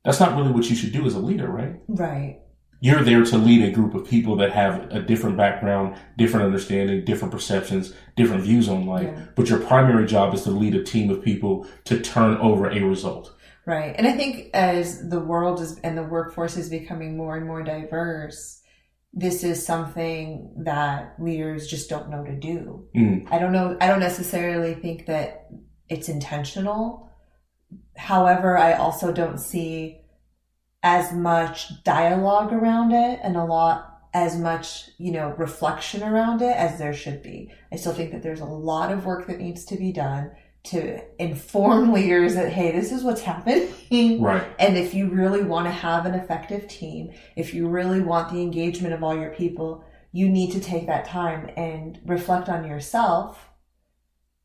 [0.05, 1.77] that's not really what you should do as a leader, right?
[1.89, 2.41] right.
[2.81, 7.05] You're there to lead a group of people that have a different background, different understanding,
[7.05, 9.05] different perceptions, different views on life.
[9.13, 9.27] Yeah.
[9.37, 12.81] But your primary job is to lead a team of people to turn over a
[12.81, 13.35] result.
[13.67, 13.95] Right.
[13.97, 17.63] And I think as the world is and the workforce is becoming more and more
[17.63, 18.63] diverse,
[19.13, 22.89] this is something that leaders just don't know to do.
[22.97, 23.31] Mm.
[23.31, 23.77] I don't know.
[23.81, 25.49] I don't necessarily think that
[25.89, 27.11] it's intentional.
[27.97, 30.00] However, I also don't see
[30.83, 36.57] as much dialogue around it and a lot as much, you know, reflection around it
[36.57, 37.53] as there should be.
[37.71, 40.33] I still think that there's a lot of work that needs to be done
[40.65, 44.21] to inform leaders that, hey, this is what's happening.
[44.21, 44.47] Right.
[44.59, 48.43] And if you really want to have an effective team, if you really want the
[48.43, 53.51] engagement of all your people, you need to take that time and reflect on yourself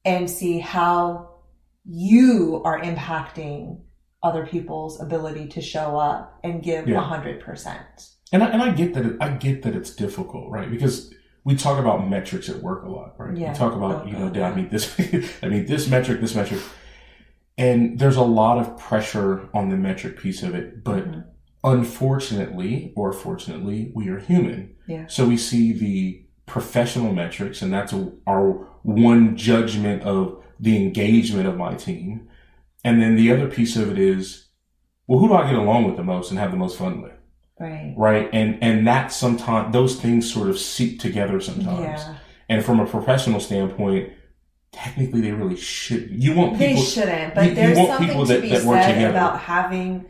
[0.04, 1.42] and see how
[1.84, 3.82] you are impacting
[4.26, 6.98] other people's ability to show up and give Yeah.
[6.98, 8.10] a hundred percent.
[8.34, 10.70] And I, and I get that it, I get that it's difficult, right?
[10.70, 13.38] Because we talk about metrics at work a lot, right?
[13.38, 13.52] Yeah.
[13.52, 14.94] We talk about, Oh, you know, did I meet this?
[15.44, 16.60] I mean, this metric, this metric.
[17.58, 20.84] And there's a lot of pressure on the metric piece of it.
[20.84, 21.24] But Mhm.
[21.64, 24.72] unfortunately, or fortunately, we are human.
[24.88, 25.06] Yeah.
[25.08, 31.48] So we see the professional metrics, and that's a, our one judgment of the engagement
[31.48, 32.28] of my team.
[32.86, 34.48] And then the other piece of it is,
[35.08, 37.12] well, who do I get along with the most and have the most fun with?
[37.58, 37.94] Right.
[37.96, 42.16] right and and that sometimes those things sort of seep together sometimes Yeah.
[42.50, 44.12] and from a professional standpoint
[44.74, 48.26] technically they really should you want They people shouldn't, but you there's want something people
[48.26, 50.06] to that- be that said about having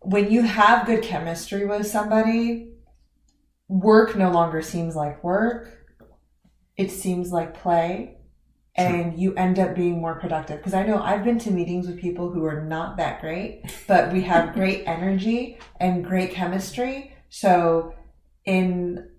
[0.00, 2.72] when you have good chemistry with somebody,
[3.68, 5.86] work no longer seems like work.
[6.76, 8.16] It seems like play.
[8.76, 10.58] And you end up being more productive.
[10.58, 14.12] Because I know I've been to meetings with people who are not that great, but
[14.12, 17.14] we have great energy and great chemistry.
[17.28, 17.94] So
[18.44, 19.10] in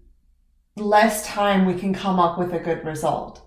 [0.75, 3.41] less time, we can come up with a good result.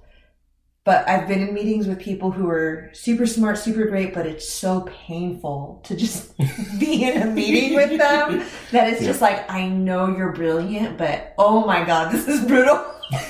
[0.85, 4.47] But I've been in meetings with people who are super smart, super great, but it's
[4.47, 6.37] so painful to just
[6.79, 11.33] be in a meeting with them that it's just like, I know you're brilliant, but
[11.38, 12.85] oh my God, this is brutal.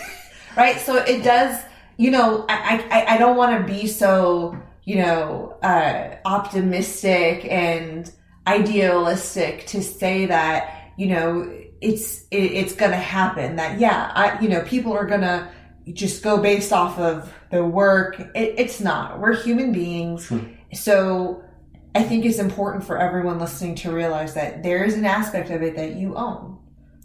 [0.57, 0.81] right?
[0.81, 1.63] So it does,
[1.97, 8.11] you know, I, I, I don't want to be so, you know, uh, optimistic and
[8.47, 14.41] idealistic to say that, you know, it's, it, it's going to happen that, yeah, I,
[14.41, 15.49] you know, people are going to
[15.93, 18.19] just go based off of the work.
[18.35, 19.21] It, it's not.
[19.21, 20.27] We're human beings.
[20.27, 20.41] Sure.
[20.73, 21.45] So
[21.95, 25.63] I think it's important for everyone listening to realize that there is an aspect of
[25.63, 26.55] it that you own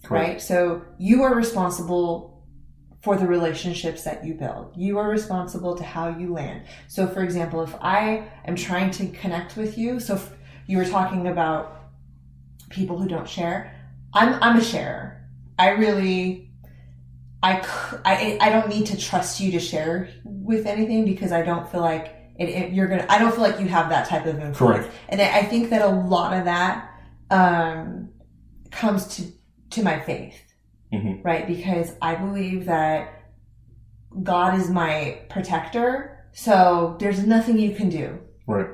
[0.08, 0.42] right?
[0.42, 2.39] So you are responsible
[3.02, 4.74] for the relationships that you build.
[4.76, 6.64] You are responsible to how you land.
[6.88, 10.32] So, for example, if I am trying to connect with you, so if
[10.68, 11.76] you were talking about
[12.70, 13.74] people who don't share,
[14.14, 15.26] I'm I'm a sharer.
[15.58, 16.52] I really,
[17.44, 17.62] I,
[18.06, 21.82] I, I don't need to trust you to share with anything because I don't feel
[21.82, 23.06] like it, it- you're gonna.
[23.10, 24.58] I don't feel like you have that type of influence.
[24.86, 24.96] Correct.
[25.10, 26.90] And I I think that a lot of that
[27.32, 28.10] um,
[28.72, 29.24] comes to
[29.72, 30.36] to my faith,
[30.94, 31.24] Mhm.
[31.24, 31.46] right?
[31.48, 33.10] Because I believe that
[34.24, 36.18] God is my protector.
[36.32, 38.20] So there's nothing you can do.
[38.48, 38.68] Right.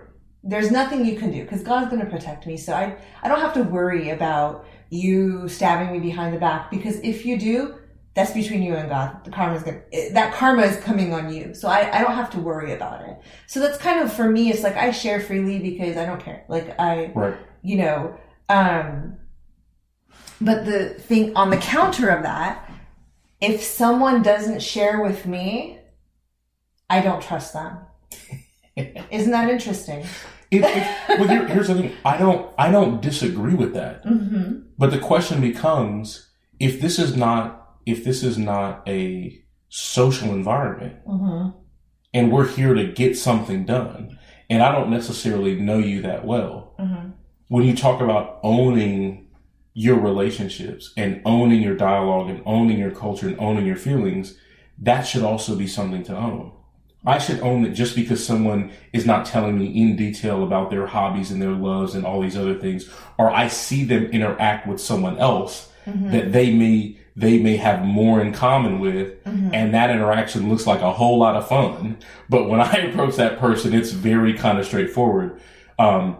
[0.43, 2.55] There's nothing you can do because God's going to protect me.
[2.57, 6.97] So I I don't have to worry about you stabbing me behind the back because
[6.99, 7.75] if you do,
[8.13, 9.25] that's between you and God.
[9.25, 9.81] The karma's going
[10.13, 11.53] that karma is coming on you.
[11.53, 13.17] So I I don't have to worry about it.
[13.47, 14.51] So that's kind of for me.
[14.51, 16.45] It's like I share freely because I don't care.
[16.47, 17.35] Like I Right.
[17.63, 18.15] you know
[18.47, 19.17] um
[20.41, 22.69] but the thing on the counter of that
[23.41, 25.79] if someone doesn't share with me
[26.89, 27.77] i don't trust them
[29.11, 30.03] isn't that interesting
[30.51, 31.91] It, it, well, here, here's the thing.
[32.05, 32.53] I don't.
[32.57, 34.05] I don't disagree with that.
[34.05, 34.59] mm-hmm.
[34.77, 41.03] But the question becomes: if this is not, if this is not a social environment,
[41.07, 41.57] Mm-hmm.
[42.13, 46.75] and we're here to get something done, and I don't necessarily know you that well,
[46.79, 47.09] Mm-hmm.
[47.49, 49.24] when you talk about owning
[49.77, 54.37] your relationships and owning your dialogue and owning your culture and owning your feelings,
[54.79, 56.51] that should also be something to own.
[57.05, 60.87] I should own it just because someone is not telling me in detail about their
[60.87, 64.79] hobbies and their loves and all these other things, or I see them interact with
[64.79, 66.11] someone else mm-hmm.
[66.11, 69.53] that they may they may have more in common with, mm-hmm.
[69.53, 71.97] and that interaction looks like a whole lot of fun.
[72.29, 75.39] But when I approach that person, it's very kind of straightforward.
[75.77, 76.17] Um,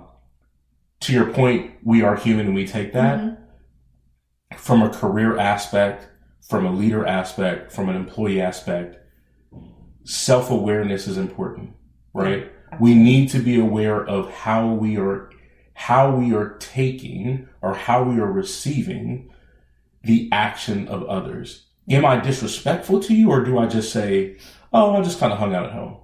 [1.01, 3.44] to your point, we are human and we take that mm-hmm.
[4.57, 6.07] From a career aspect,
[6.41, 8.97] from a leader aspect, from an employee aspect.
[10.03, 11.73] Self awareness is important,
[12.13, 12.51] right?
[12.79, 15.31] We need to be aware of how we are,
[15.73, 19.31] how we are taking or how we are receiving
[20.03, 21.65] the action of others.
[21.89, 24.37] Am I disrespectful to you or do I just say,
[24.73, 25.97] oh, I just kind of hung out at home?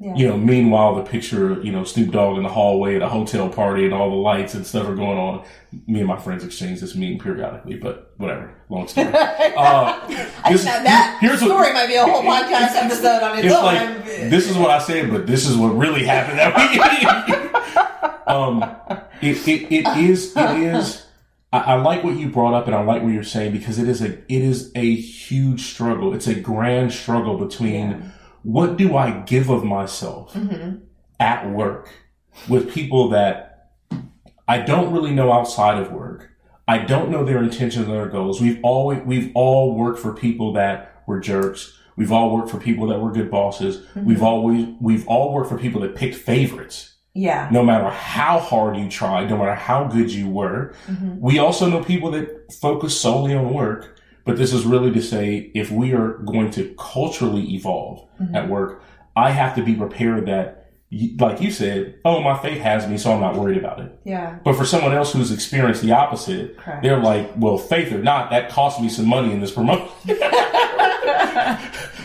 [0.00, 0.14] Yeah.
[0.14, 3.48] You know, meanwhile, the picture, you know, Snoop Dogg in the hallway at a hotel
[3.48, 5.44] party and all the lights and stuff are going on.
[5.88, 8.54] Me and my friends exchange this meme periodically, but whatever.
[8.68, 9.08] Long story.
[9.56, 10.06] Uh,
[10.48, 13.64] this- that here's what- story might be a whole podcast episode on its it's own.
[13.64, 18.22] like this is what I said, but this is what really happened that week.
[18.28, 18.62] um,
[19.20, 21.04] it, it, it is it is.
[21.52, 23.88] I, I like what you brought up, and I like what you're saying because it
[23.88, 26.14] is a it is a huge struggle.
[26.14, 27.98] It's a grand struggle between Yeah.
[28.42, 30.80] What do I give of myself Mhm.
[31.20, 31.90] at work
[32.48, 33.70] with people that
[34.46, 36.30] I don't really know outside of work.
[36.66, 38.40] I don't know their intentions and their goals.
[38.40, 41.74] We've always we've all worked for people that were jerks.
[41.96, 43.82] We've all worked for people that were good bosses.
[43.96, 46.94] We've always we've all worked for people that picked favorites.
[47.14, 47.48] Yeah.
[47.50, 50.72] No matter how hard you tried, no matter how good you were.
[50.88, 51.18] Mhm.
[51.18, 53.97] We also know people that focus solely on work.
[54.28, 58.34] But this is really to say if we are going to culturally evolve Mhm.
[58.34, 58.82] at work,
[59.16, 60.66] I have to be prepared that,
[61.18, 63.98] like you said, oh, my faith has me, so I'm not worried about it.
[64.04, 64.34] Yeah.
[64.44, 66.82] But for someone else who's experienced the opposite, Correct.
[66.82, 69.88] they're like, well, faith or not, that cost me some money in this promotion.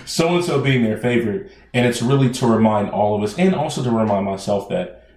[0.05, 1.51] so and so being their favorite.
[1.73, 5.07] And it's really to remind all of us and also to remind myself that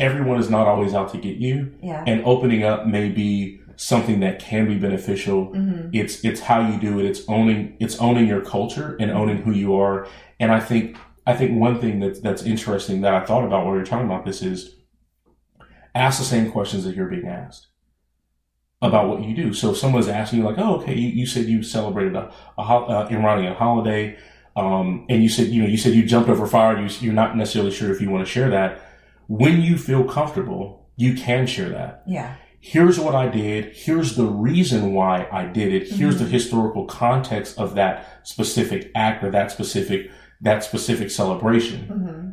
[0.00, 1.72] everyone is not always out to get you.
[1.82, 2.02] Yeah.
[2.06, 5.52] And opening up may be something that can be beneficial.
[5.52, 5.90] Mhm.
[5.92, 7.04] It's it's how you do it.
[7.06, 10.06] It's owning it's owning your culture and owning who you are.
[10.40, 10.96] And I think
[11.26, 14.06] I think one thing that that's interesting that I thought about while we were talking
[14.06, 14.76] about this is
[15.94, 17.68] ask the same questions that you're being asked
[18.82, 19.52] about what you do.
[19.54, 22.64] So if someone's asking you like, oh, okay, you, you said you celebrated a, a
[22.64, 24.18] ho- uh, Iranian holiday,
[24.56, 26.78] um, and you said, you know, you said you jumped over fire.
[26.78, 28.80] You, you're not necessarily sure if you want to share that.
[29.26, 32.34] When you feel comfortable, you can share that Yeah.
[32.64, 33.76] Here's what I did.
[33.76, 35.86] Here's the reason why I did it.
[35.86, 40.10] Here's the historical context of that specific act or that specific,
[40.40, 41.80] that specific celebration.
[41.86, 42.30] hmm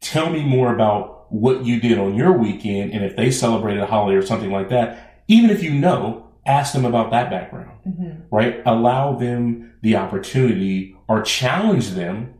[0.00, 2.92] Tell me more about what you did on your weekend.
[2.92, 6.72] And if they celebrated a holiday or something like that, even if you know, ask
[6.72, 8.62] them about that background, hmm right?
[8.64, 12.34] Allow them the opportunity or challenge them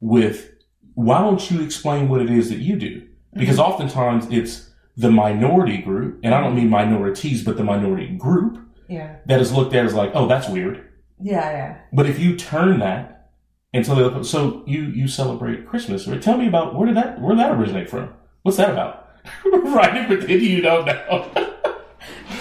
[0.00, 0.52] with,
[0.94, 3.08] why don't you explain what it is that you do?
[3.34, 8.58] Because oftentimes it's the minority group, and I don't mean minorities, but the minority group
[8.88, 9.16] Yeah.
[9.26, 10.82] that is looked at as like, oh, that's weird.
[11.20, 11.76] Yeah, yeah.
[11.92, 13.30] But if you turn that
[13.72, 16.20] into the, so you you celebrate Christmas, right?
[16.20, 18.10] Tell me about where did that where did that originate from?
[18.42, 19.08] What's that about?
[19.44, 21.30] right, but then you don't know.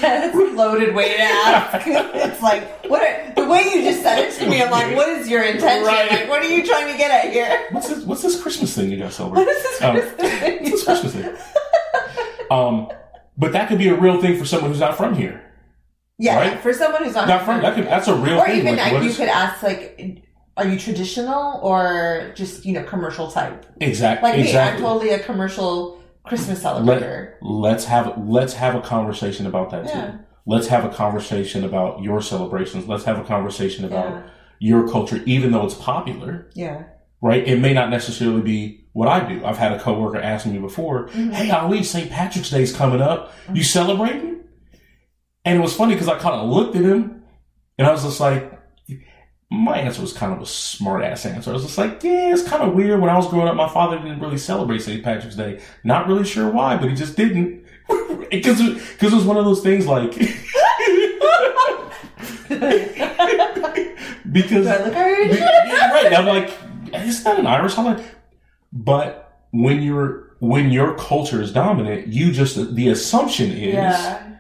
[0.02, 1.88] That's a loaded way to ask.
[1.88, 5.10] it's like, what are, the way you just said it to me, I'm like, what
[5.10, 5.86] is your intention?
[5.86, 6.12] Right.
[6.12, 7.68] Like, what are you trying to get at here?
[7.72, 8.04] what's this?
[8.04, 9.46] What's this Christmas thing you guys celebrate?
[9.46, 10.64] What is this Um, Christmas thing?
[10.64, 11.36] What's this Christmas thing?
[12.52, 12.90] Um,
[13.38, 15.42] but that could be a real thing for someone who's not from here.
[16.18, 16.60] Yeah, Right?
[16.60, 18.60] for someone who's not, Not from that could that's a real or thing.
[18.60, 20.22] even Like, you is- could ask like,
[20.56, 23.66] are you traditional or just you know commercial type?
[23.82, 27.34] exactly Like me, I'm totally a commercial Christmas celebrator.
[27.42, 30.06] Let's have let's have a conversation about that Yeah.
[30.06, 30.20] too.
[30.46, 32.88] Let's have a conversation about your celebrations.
[32.88, 34.22] Let's have a conversation about Yeah.
[34.60, 36.48] your culture, even though it's popular.
[36.54, 36.84] Yeah,
[37.22, 37.46] right?
[37.48, 39.44] It may not necessarily be what I do.
[39.46, 41.32] I've had a coworker ask me before, Mm-hmm.
[41.32, 42.10] "Hey, Ali, St.
[42.10, 43.34] Patrick's Day's coming up.
[43.54, 44.42] You celebrating?"
[45.44, 47.24] And it was funny because I kind of looked at him,
[47.78, 48.52] and I was just like,
[49.52, 51.52] my answer was kind of a smart ass answer.
[51.52, 53.70] I was just like, "Yeah, it's kind of weird." When I was growing up, my
[53.70, 55.04] father didn't really celebrate St.
[55.04, 55.62] Patrick's Day.
[55.84, 57.64] Not really sure why, but he just didn't.
[58.32, 60.12] Because because it was one of those things like
[64.32, 65.40] because Do I look Irish?
[65.40, 66.14] yeah, right.
[66.18, 66.52] I'm like,
[66.94, 68.06] it's not an Irish holiday.
[68.74, 74.36] But when you're when your culture is dominant, you just the assumption is, Yeah,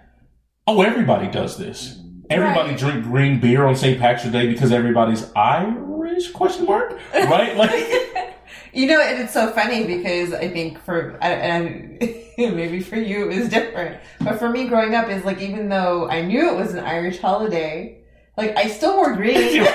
[0.67, 1.99] oh, everybody does this.
[2.29, 2.77] Everybody Right.
[2.79, 3.99] drink green beer on St.
[3.99, 6.31] Patrick's Day because everybody's Irish?
[6.31, 6.97] Question mark.
[7.13, 7.55] Right?
[7.55, 8.35] Like,
[8.73, 11.97] you know, and it's so funny because I think for and
[12.37, 16.09] maybe for you it was different, but for me growing up is like even though
[16.09, 17.99] I knew it was an Irish holiday,
[18.37, 19.35] like I still wore green.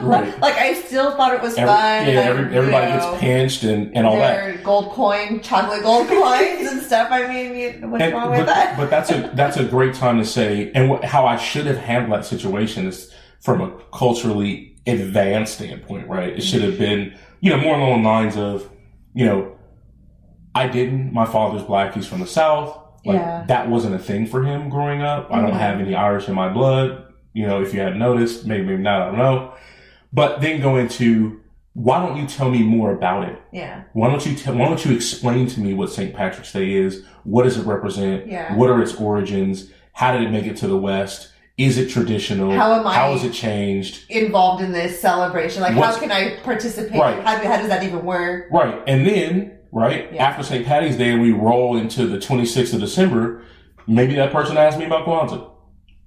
[0.00, 0.38] Right.
[0.40, 2.06] Like I still thought it was every, fun.
[2.06, 4.62] yeah, and, every, everybody you know, gets pinched and, and all that.
[4.62, 7.08] gold coin, chocolate gold coins and stuff.
[7.10, 8.76] I mean, you, what's And- wrong but, with that?
[8.76, 11.78] but that's a that's a great time to say, and what, how I should have
[11.78, 16.30] handled that situation is from a culturally advanced standpoint, right?
[16.32, 18.68] It should have been, you know, more along the lines of,
[19.14, 19.56] you know,
[20.54, 21.12] I didn't.
[21.12, 22.76] My father's black; he's from the south.
[23.04, 23.44] Like, Yeah.
[23.48, 25.28] that wasn't a thing for him growing up.
[25.32, 25.58] I don't Mhm.
[25.60, 27.04] have any Irish in my blood.
[27.32, 29.02] You know, if you hadn't noticed, maybe maybe not.
[29.02, 29.52] I don't know.
[30.12, 31.40] But then go into
[31.74, 33.40] why don't you tell me more about it?
[33.52, 36.12] yeah, Why don't you tell, why don't you explain to me what St.
[36.14, 37.04] Patrick's Day is?
[37.24, 38.26] What does it represent?
[38.26, 38.54] Yeah.
[38.56, 39.70] What are its origins?
[39.92, 41.30] How did it make it to the West?
[41.56, 42.50] Is it traditional?
[42.52, 44.10] How am I- How has it changed?
[44.10, 45.62] involved in this celebration.
[45.62, 46.98] Like, What's- how can I participate?
[46.98, 47.22] Right.
[47.22, 48.46] How, how does that even work?
[48.50, 48.80] Right.
[48.88, 50.24] And then, right, Yeah.
[50.24, 50.66] after St.
[50.66, 53.42] Patty's Day, we roll into the 26th of December.
[53.86, 55.48] Maybe that person asked me about Kwanzaa.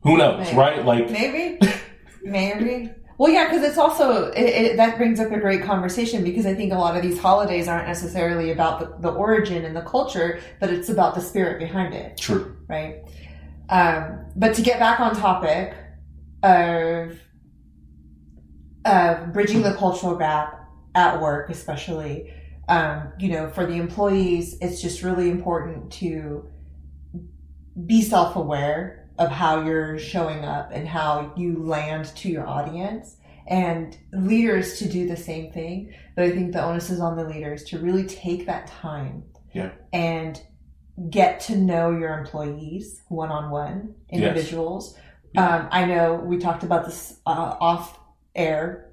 [0.03, 0.57] Who knows, Maybe.
[0.57, 0.85] right?
[0.85, 1.59] Like, Maybe,
[2.23, 2.89] maybe.
[3.21, 6.55] Well, yeah, because it's also it, it, that brings up a great conversation because I
[6.55, 10.39] think a lot of these holidays aren't necessarily about the, the origin and the culture,
[10.59, 12.17] but it's about the spirit behind it.
[12.17, 12.57] true.
[12.67, 13.03] right?
[13.69, 15.75] Um, but to get back on topic
[16.41, 17.19] of
[18.85, 20.59] uh, bridging the cultural gap
[20.95, 22.33] at work, especially,
[22.69, 26.49] um, you know, for the employees, it's just really important to
[27.85, 33.17] be self aware of how you're showing up and how you land to your audience.
[33.47, 35.93] And leaders to do the same thing.
[36.15, 39.71] But I think the onus is on the leaders to really take that time Yeah.
[39.91, 40.41] and
[41.09, 44.21] get to know your employees one on one Yes.
[44.21, 44.95] individuals.
[45.33, 45.47] Yeah.
[45.55, 47.99] Um, I know we talked about this uh, off
[48.35, 48.91] air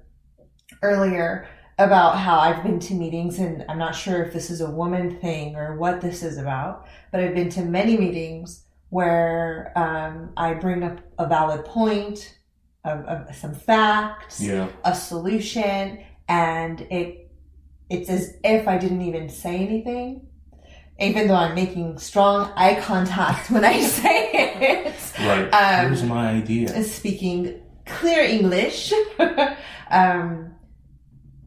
[0.81, 4.69] earlier about how I've been to meetings, and I'm not sure if this is a
[4.69, 10.31] woman thing or what this is about, but I've been to many meetings where um,
[10.37, 12.35] I bring up a valid point,
[12.85, 14.69] of, of some facts, Yeah.
[14.85, 17.29] a solution and it
[17.89, 20.27] it's as if I didn't even say anything
[20.99, 25.49] even though I'm making strong eye contact when I say it Right.
[25.51, 26.83] Um, Here's my idea.
[26.83, 28.93] speaking clear English
[29.89, 30.53] um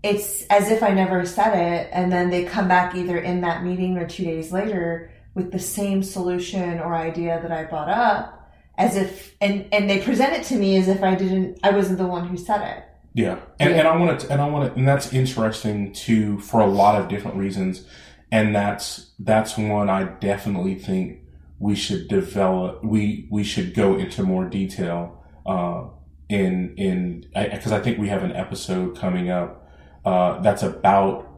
[0.03, 3.62] it's as if I never said it and then they come back either in that
[3.62, 8.38] meeting or 2 days later with the same solution or idea that I brought up
[8.78, 11.98] as if and and they present it to me as if I didn't I wasn't
[11.98, 13.76] the one who said it Yeah, and, Yeah.
[13.80, 17.00] and I want to, and I want to, and that's interesting too for a lot
[17.00, 17.86] of different reasons,
[18.30, 21.18] and that's that's one I definitely think
[21.58, 22.82] we should develop.
[22.82, 25.84] We we should go into more detail uh,
[26.28, 29.68] in in because I, think we have an episode coming up
[30.04, 31.28] uh, that's about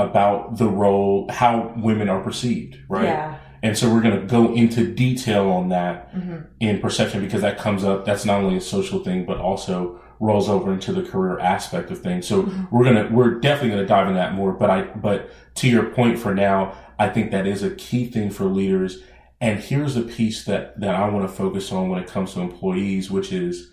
[0.00, 3.04] about the role how women are perceived, right?
[3.04, 7.40] yeah And so we're going to go into detail on that hmm in perception because
[7.40, 8.04] that comes up.
[8.04, 11.98] That's not only a social thing, but also rolls over into the career aspect of
[12.00, 12.26] things.
[12.26, 14.52] So we're gonna we're definitely gonna dive into that more.
[14.52, 18.30] But I but to your point for now, I think that is a key thing
[18.30, 19.02] for leaders.
[19.40, 22.40] And here's a piece that that I want to focus on when it comes to
[22.40, 23.72] employees, which is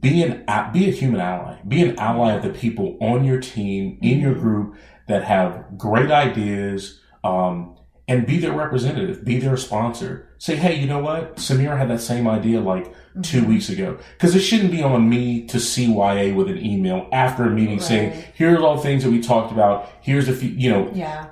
[0.00, 1.60] be an be a human ally.
[1.66, 4.74] Be an ally of the people on your team, in your group
[5.08, 7.76] that have great ideas, um,
[8.08, 10.28] and be their representative, be their sponsor.
[10.38, 11.36] Say, hey, you know what?
[11.36, 12.92] Samira had that same idea like
[13.22, 13.96] two weeks ago.
[14.14, 18.10] Because it shouldn't be on me to CYA with an email after a meeting saying,
[18.10, 18.30] Right.
[18.34, 19.88] here's all the things that we talked about.
[20.00, 21.26] Here's a few, you know, Yeah.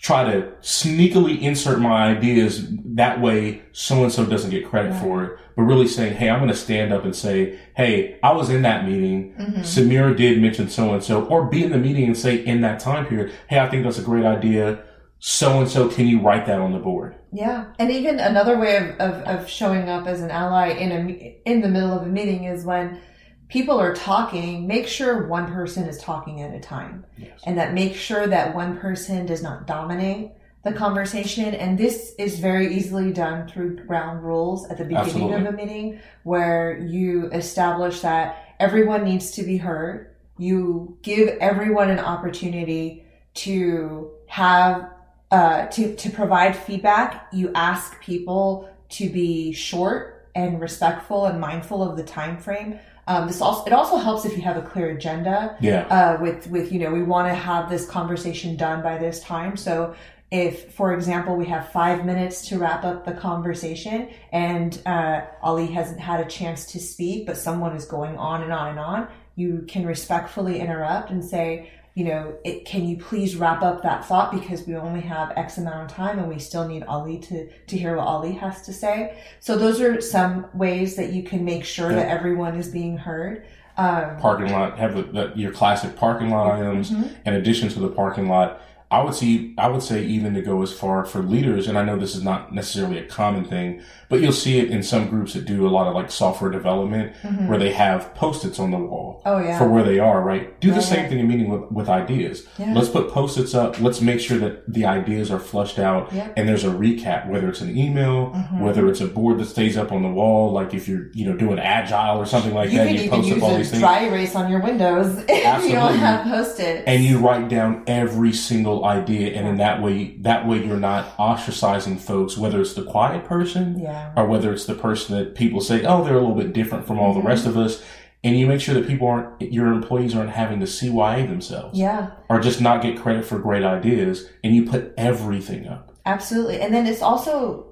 [0.00, 5.24] Try to sneakily insert my ideas that way so and so doesn't get credit for
[5.24, 8.48] it but really saying hey i'm going to stand up and say hey i was
[8.48, 9.34] in that meeting.
[9.34, 9.60] Mm-hmm.
[9.60, 12.78] samira did mention so and so or be in the meeting and say in that
[12.78, 14.84] time period hey i think that's a great idea.
[15.20, 17.16] So and so can you write that on the board?
[17.32, 21.40] Yeah, and even another way of, of, of showing up as an ally in a
[21.44, 23.00] in the middle of a meeting is when
[23.48, 24.66] people are talking.
[24.66, 27.40] Make sure one person is talking at a time, Yes.
[27.44, 30.32] and that make sure that one person does not dominate
[30.64, 31.54] the conversation.
[31.54, 35.46] And this is very easily done through ground rules at the beginning Absolutely.
[35.46, 40.14] of a meeting, where you establish that everyone needs to be heard.
[40.36, 44.90] You give everyone an opportunity to have
[45.30, 51.82] uh, to to provide feedback, you ask people to be short and respectful and mindful
[51.82, 52.78] of the time frame.
[53.08, 55.56] Um, this also it also helps if you have a clear agenda.
[55.60, 59.20] yeah Uh, with with you know we want to have this conversation done by this
[59.20, 59.56] time.
[59.56, 59.94] So
[60.30, 65.68] if, for example, we have five minutes to wrap up the conversation and uh, Ali
[65.68, 69.08] hasn't had a chance to speak, but someone is going on and on and on,
[69.36, 74.04] you can respectfully interrupt and say, you know, it, can you please wrap up that
[74.04, 77.48] thought because we only have X amount of time and we still need Ali to,
[77.48, 79.20] to hear what Ali has to say.
[79.40, 83.44] So those are some ways that you can make sure that everyone is being heard.
[83.76, 87.16] Um, parking lot have the, the, your classic parking lot items mhm.
[87.26, 90.62] in addition to the parking lot i would see i would say even to go
[90.62, 94.20] as far for leaders and i know this is not necessarily a common thing but
[94.22, 97.14] you'll see it in some groups that do a lot of like software development
[97.46, 99.58] where they have post-its on the wall Oh, yeah.
[99.58, 102.72] for where they are right do the same thing in meeting with, with ideas Yeah.
[102.74, 106.32] let's put post-its up let's make sure that the ideas are flushed out Yep.
[106.38, 108.60] and there's a recap whether it's an email Mm-hmm.
[108.60, 111.36] whether it's a board that stays up on the wall like if you're you know
[111.36, 114.34] doing agile or something like You that you post up all these things dry erase
[114.34, 115.74] on your windows if you Absolutely.
[115.78, 116.84] don't have post-its.
[116.86, 121.16] and you write down every single idea and in that way that way you're not
[121.16, 124.12] ostracizing folks whether it's the quiet person yeah.
[124.16, 126.98] or whether it's the person that people say oh they're a little bit different from
[126.98, 127.82] all the rest of us
[128.24, 132.10] and you make sure that people aren't your employees aren't having to CYA themselves Yeah,
[132.28, 136.60] or just not get credit for great ideas and you put everything up absolutely.
[136.60, 137.66] And then it's also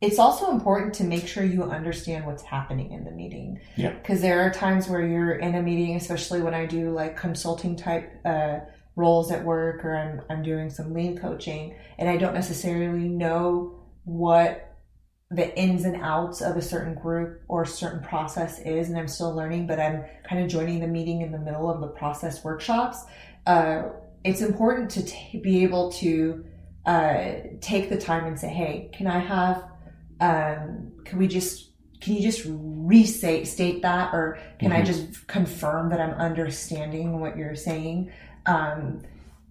[0.00, 3.60] it's also important to make sure you understand what's happening in the meeting.
[3.76, 3.90] Yeah.
[3.90, 7.76] Because there are times where you're in a meeting, especially when I do like consulting
[7.76, 8.60] type uh,
[9.00, 13.80] roles at work or I'm I'm doing some lean coaching and I don't necessarily know
[14.04, 14.66] what
[15.32, 19.32] the ins and outs of a certain group or certain process is and i'm still
[19.32, 23.04] learning but i'm kind of joining the meeting in the middle of the process workshops
[23.46, 23.82] uh,
[24.24, 26.44] it's important to t- be able to
[26.84, 27.26] uh,
[27.60, 29.62] take the time and say hey can i have
[30.20, 31.70] um, can we just
[32.00, 34.86] can you just restate state that or can i Mhm.
[34.86, 38.10] just confirm that i'm understanding what you're saying
[38.50, 39.02] um,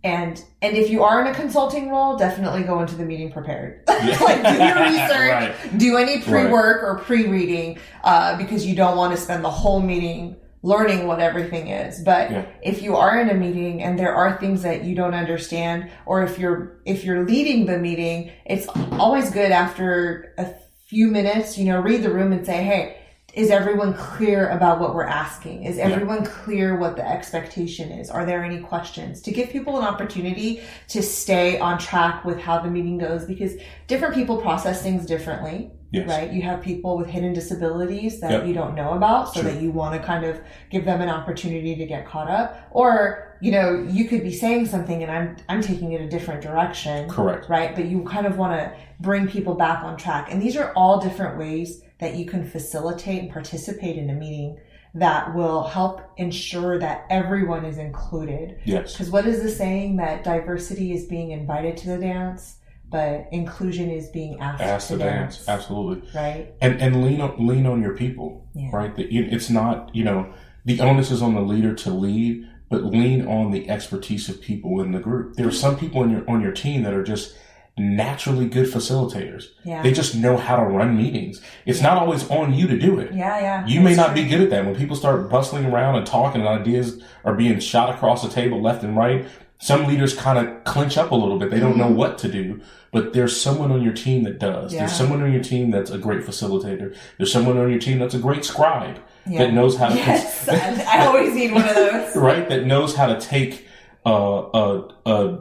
[0.04, 3.84] and and if you are in a consulting role definitely go into the meeting prepared
[3.88, 5.78] like do your research Right.
[5.78, 10.38] do any pre-work or pre-reading uh, because you don't want to spend the whole meeting
[10.64, 12.46] learning what everything is but Yeah.
[12.64, 16.24] if you are in a meeting and there are things that you don't understand or
[16.24, 20.48] if you're if you're leading the meeting it's always good after a
[20.88, 22.99] few minutes you know read the room and say hey
[23.34, 25.64] is everyone clear about what we're asking?
[25.64, 28.10] Is everyone clear what the expectation is?
[28.10, 29.22] Are there any questions?
[29.22, 33.54] To give people an opportunity to stay on track with how the meeting goes because
[33.88, 36.08] different people process things differently Yes.
[36.08, 36.32] right?
[36.32, 38.46] You have people with hidden disabilities that Yep.
[38.48, 39.52] you don't know about so Sure.
[39.52, 42.68] that you want to kind of give them an opportunity to get caught up.
[42.72, 46.42] Or you know you could be saying something and i'm i'm taking it a different
[46.42, 47.10] direction.
[47.10, 47.50] Correct.
[47.50, 47.74] Right?
[47.76, 50.32] But you kind of want to bring people back on track.
[50.32, 54.58] And these are all different ways that you can facilitate and participate in a meeting
[54.96, 58.58] that will help ensure that everyone is included.
[58.66, 58.94] Yes.
[58.94, 62.56] Because what is the saying that diversity is being invited to the dance
[62.90, 67.48] but inclusion is being asked, ask to the dance absolutely right and and lean on
[67.48, 68.70] lean on your people Yeah.
[68.74, 70.32] right that it's not you know
[70.66, 74.82] the onus is on the leader to lead but lean on the expertise of people
[74.82, 77.36] in the group there are some people in your on your team that are just
[77.78, 79.46] naturally good facilitators.
[79.64, 79.82] Yeah.
[79.82, 81.42] They just know how to run meetings.
[81.66, 83.14] It's not always on you to do it.
[83.14, 83.66] yeah, yeah.
[83.66, 84.16] You may not true.
[84.24, 84.66] be good at that.
[84.66, 88.62] When people start bustling around and talking and ideas are being shot across the table
[88.62, 89.26] left and right,
[89.60, 91.52] some leaders kind of clinch up a little bit.
[91.52, 94.68] They don't know what to do, but there's someone on your team that does.
[94.72, 94.76] Mm-hmm.
[94.76, 94.80] Yeah.
[94.88, 96.96] There's someone on your team that's a great facilitator.
[97.18, 99.40] There's someone on your team that's a great scribe Yeah.
[99.40, 102.16] that knows how to Yes, I I always need one of those.
[102.16, 103.68] right that knows how to take
[104.06, 104.12] uh,
[104.54, 105.40] a a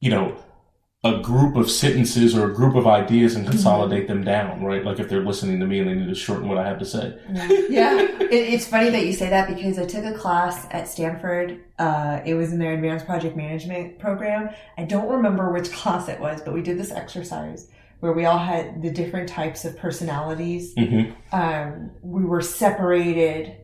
[0.00, 0.36] you know
[1.04, 4.98] a group of sentences or a group of ideas and consolidate them down right like
[4.98, 7.14] if they're listening to me and they need to shorten what i have to say
[7.74, 11.64] yeah, it, it's funny that you say that because I took a class at Stanford.
[11.78, 14.50] Uh, it was in their advanced project management program.
[14.78, 17.68] I don't remember which class it was, but we did this exercise
[18.00, 20.74] where we all had the different types of personalities.
[20.76, 23.56] hmm Um, we were separated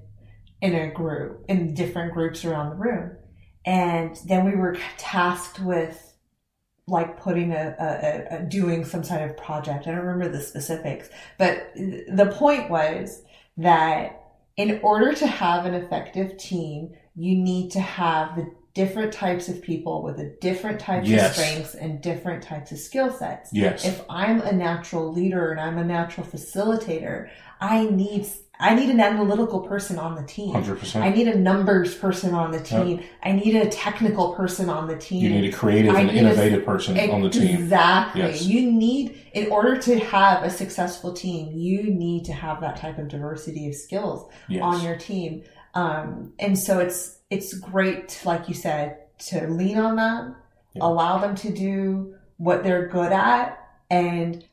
[0.61, 3.17] in a group, in different groups around the room,
[3.65, 6.10] and then we were tasked with
[6.91, 9.87] like putting a, a, a, doing some sort of project.
[9.87, 13.23] I don't remember the specifics, but the point was
[13.57, 14.23] that
[14.57, 19.61] in order to have an effective team, you need to have the different types of
[19.63, 21.31] people with the different types Yes.
[21.31, 23.51] of strengths and different types of skill sets.
[23.53, 27.29] yes If I'm a natural leader and I'm a natural facilitator,
[27.61, 28.27] I need
[28.61, 30.55] I need an analytical person on the team.
[30.55, 33.03] 100% I need a numbers person on the team.
[33.23, 35.23] I need a technical person on the team.
[35.25, 38.21] you need a creative I and need a- innovative person on the team Exactly.
[38.23, 38.43] Yes.
[38.45, 42.99] You need, in order to have a successful team, you need to have that type
[42.99, 45.43] of diversity of skills yes on your team.
[45.75, 48.99] Um, and so it's it's great, like you said,
[49.29, 50.35] to lean on them,
[50.75, 50.85] Yeah.
[50.85, 53.57] allow them to do what they're good at,
[53.89, 54.45] and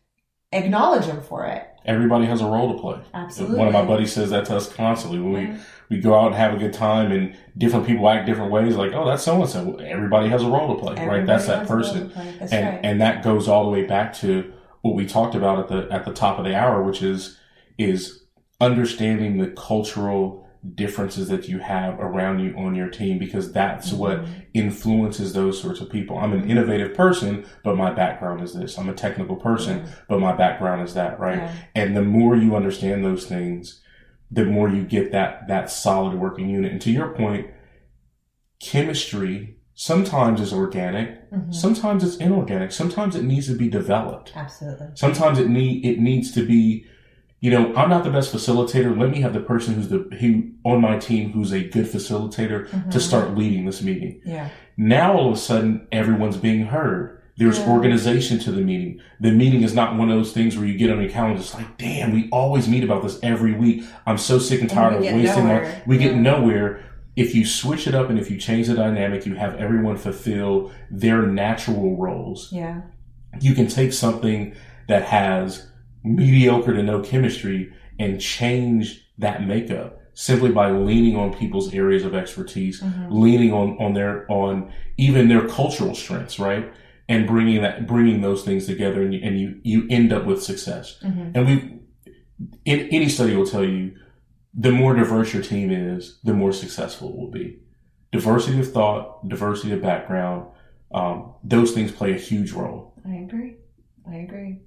[0.51, 1.67] acknowledge them for it.
[1.85, 3.57] everybody has a role to play Absolutely.
[3.57, 6.35] one of my buddies says that to us constantly when we we go out and
[6.35, 9.49] have a good time and different people act different ways like oh that's so and
[9.49, 12.11] so everybody has a role to play right that's that has a role person.
[12.39, 12.79] That's and right.
[12.83, 16.05] and that goes all the way back to what we talked about at the at
[16.05, 17.37] the top of the hour, which is
[17.77, 18.23] is
[18.61, 24.19] understanding the cultural differences that you have around you on your team because that's what
[24.19, 24.33] Mm-hmm.
[24.53, 26.17] influences those sorts of people.
[26.17, 28.77] I'm an innovative person, but my background is this.
[28.77, 31.37] I'm a technical person, but my background is that, right?
[31.37, 31.53] Yeah.
[31.75, 33.81] And the more you understand those things,
[34.31, 36.71] the more you get that that solid working unit.
[36.71, 37.47] And to your point,
[38.59, 41.53] chemistry sometimes is organic, Mhm.
[41.53, 44.33] sometimes it's inorganic, sometimes it needs to be developed.
[44.35, 44.87] Absolutely.
[44.95, 46.85] Sometimes it need it needs to be,
[47.39, 48.97] you know, I'm not the best facilitator.
[48.97, 52.69] Let me have the person who's the who on my team who's a good facilitator
[52.69, 53.01] to Mhm.
[53.01, 54.19] start leading this meeting.
[54.25, 54.49] Yeah.
[54.75, 57.19] Now all of a sudden everyone's being heard.
[57.37, 57.69] There's Yeah.
[57.69, 58.99] organization to the meeting.
[59.21, 61.39] The meeting is not one of those things where you get on your calendar.
[61.39, 63.83] It's like, damn, we always meet about this every week.
[64.07, 65.81] I'm so sick and And tired we of wasting nowhere.
[65.85, 66.79] We get nowhere.
[67.15, 70.71] If you switch it up and if you change the dynamic, you have everyone fulfill
[70.89, 72.81] their natural roles Yeah.
[73.39, 74.53] you can take something
[74.87, 75.67] that has
[76.03, 82.15] mediocre to no chemistry and change that makeup simply by leaning on people's areas of
[82.15, 83.07] expertise, Mhm.
[83.11, 86.71] leaning on, on their, on even their cultural strengths, right?
[87.07, 90.41] And bringing that, bringing those things together and you, and you, you end up with
[90.41, 90.99] success.
[91.05, 91.31] Mhm.
[91.35, 91.79] And we,
[92.65, 93.91] in, any study will tell you
[94.53, 97.59] the more diverse your team is, the more successful it will be.
[98.11, 100.47] Diversity of thought, diversity of background,
[100.91, 102.93] um, those things play a huge role.
[103.07, 103.55] I agree.
[104.09, 104.61] I agree.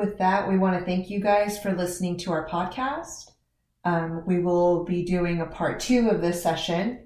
[0.00, 3.32] With that, we want to thank you guys for listening to our podcast.
[3.84, 7.00] Um, we will be doing a part two of this session,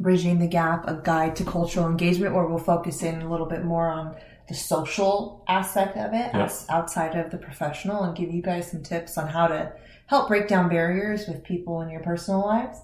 [0.00, 3.62] Bridging the Gap, a guide to cultural engagement, where we'll focus in a little bit
[3.62, 4.16] more on
[4.48, 8.82] the social aspect of it as outside of the professional and give you guys some
[8.82, 9.70] tips on how to
[10.06, 12.78] help break down barriers with people in your personal lives.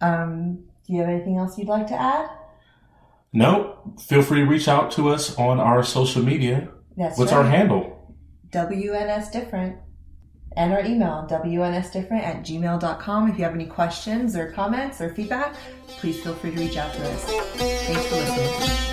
[0.00, 2.30] Um, do you have anything else you'd like to add?
[3.34, 6.70] No, feel free to reach out to us on our social media.
[6.96, 7.44] That's What's right.
[7.44, 7.89] our handle?
[8.52, 9.76] WNS Different.
[10.56, 13.30] And our email, WNSDifferent at gmail.com.
[13.30, 15.54] If you have any questions or comments or feedback,
[15.86, 17.24] please feel free to reach out to us.
[17.24, 18.89] Thanks for listening.